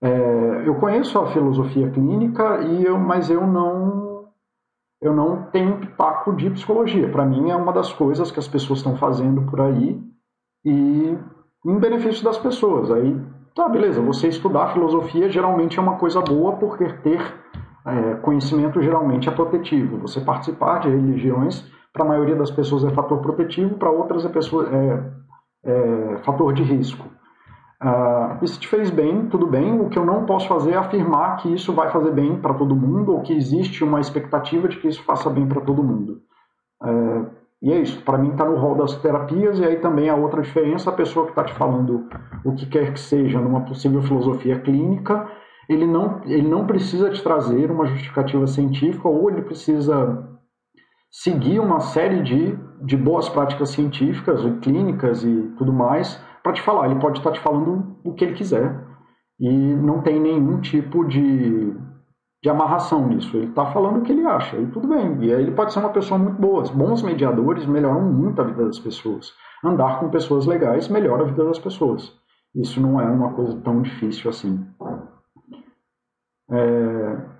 [0.00, 4.24] É, eu conheço a filosofia clínica e eu, mas eu não
[4.98, 7.10] eu não tenho pitaco de psicologia.
[7.10, 10.02] Para mim é uma das coisas que as pessoas estão fazendo por aí
[10.64, 11.18] e
[11.64, 12.90] em benefício das pessoas.
[12.90, 13.20] Aí,
[13.54, 17.20] tá, beleza, você estudar filosofia geralmente é uma coisa boa porque ter
[17.86, 19.98] é, conhecimento geralmente é protetivo.
[19.98, 24.28] Você participar de religiões, para a maioria das pessoas é fator protetivo, para outras é,
[24.28, 25.10] pessoa, é,
[25.64, 27.06] é, fator de risco.
[28.42, 29.80] E se te fez bem, tudo bem.
[29.80, 32.74] O que eu não posso fazer é afirmar que isso vai fazer bem para todo
[32.74, 36.20] mundo ou que existe uma expectativa de que isso faça bem para todo mundo.
[36.82, 37.30] Uh,
[37.60, 38.02] e é isso.
[38.02, 41.26] Para mim está no rol das terapias e aí também a outra diferença, a pessoa
[41.26, 42.08] que está te falando
[42.44, 45.28] o que quer que seja numa possível filosofia clínica,
[45.68, 50.26] ele não, ele não precisa te trazer uma justificativa científica ou ele precisa
[51.10, 56.62] seguir uma série de, de boas práticas científicas e clínicas e tudo mais para te
[56.62, 56.86] falar.
[56.86, 58.86] Ele pode estar te falando o que ele quiser
[59.40, 61.74] e não tem nenhum tipo de,
[62.42, 63.36] de amarração nisso.
[63.36, 65.24] Ele está falando o que ele acha e tudo bem.
[65.24, 66.62] E aí ele pode ser uma pessoa muito boa.
[66.72, 69.32] Bons mediadores melhoram muito a vida das pessoas.
[69.64, 72.16] Andar com pessoas legais melhora a vida das pessoas.
[72.54, 74.64] Isso não é uma coisa tão difícil assim.
[76.50, 77.38] É...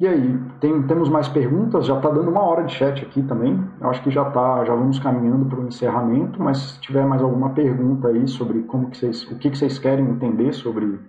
[0.00, 1.86] E aí, tem, temos mais perguntas?
[1.86, 3.64] Já está dando uma hora de chat aqui também.
[3.80, 7.22] Eu acho que já tá, já vamos caminhando para o encerramento, mas se tiver mais
[7.22, 11.00] alguma pergunta aí sobre como que vocês, o que, que vocês querem entender sobre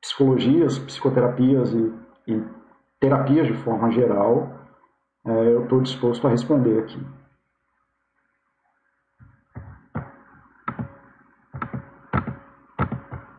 [0.00, 1.92] psicologias, psicoterapias e,
[2.26, 2.44] e
[2.98, 4.48] terapias de forma geral,
[5.26, 7.00] é, eu estou disposto a responder aqui.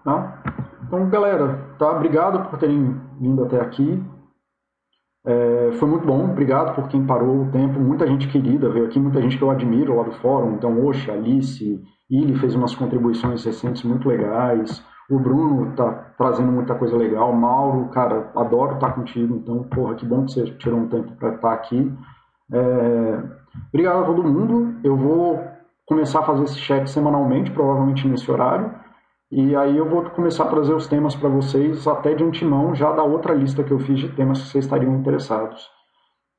[0.04, 0.44] Tá?
[0.84, 1.92] Então, galera, tá?
[1.92, 4.04] Obrigado por terem vindo até aqui.
[5.24, 7.80] É, foi muito bom, obrigado por quem parou o tempo.
[7.80, 10.54] Muita gente querida veio aqui, muita gente que eu admiro lá do fórum.
[10.56, 14.84] Então, Oxe, Alice, Ili fez umas contribuições recentes muito legais.
[15.10, 17.34] O Bruno tá trazendo muita coisa legal.
[17.34, 19.36] Mauro, cara, adoro estar contigo.
[19.36, 21.92] Então, porra, que bom que você tirou um tempo para estar aqui.
[22.52, 23.24] É,
[23.70, 24.80] obrigado a todo mundo.
[24.84, 25.44] Eu vou
[25.86, 28.74] começar a fazer esse chat semanalmente, provavelmente nesse horário.
[29.32, 32.92] E aí eu vou começar a trazer os temas para vocês até de antemão, já
[32.92, 35.70] da outra lista que eu fiz de temas que vocês estariam interessados.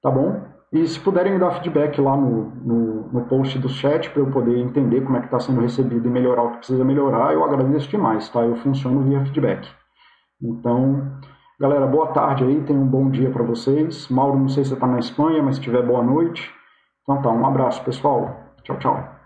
[0.02, 0.42] Tá bom?
[0.72, 4.30] E se puderem me dar feedback lá no, no, no post do chat para eu
[4.30, 7.44] poder entender como é que está sendo recebido e melhorar o que precisa melhorar, eu
[7.44, 8.40] agradeço demais, tá?
[8.40, 9.68] Eu funciono via feedback.
[10.40, 11.12] Então,
[11.60, 14.08] galera, boa tarde aí, tenham um bom dia para vocês.
[14.08, 16.50] Mauro, não sei se você está na Espanha, mas se tiver boa noite.
[17.02, 18.34] Então tá, um abraço pessoal.
[18.62, 19.21] Tchau, tchau.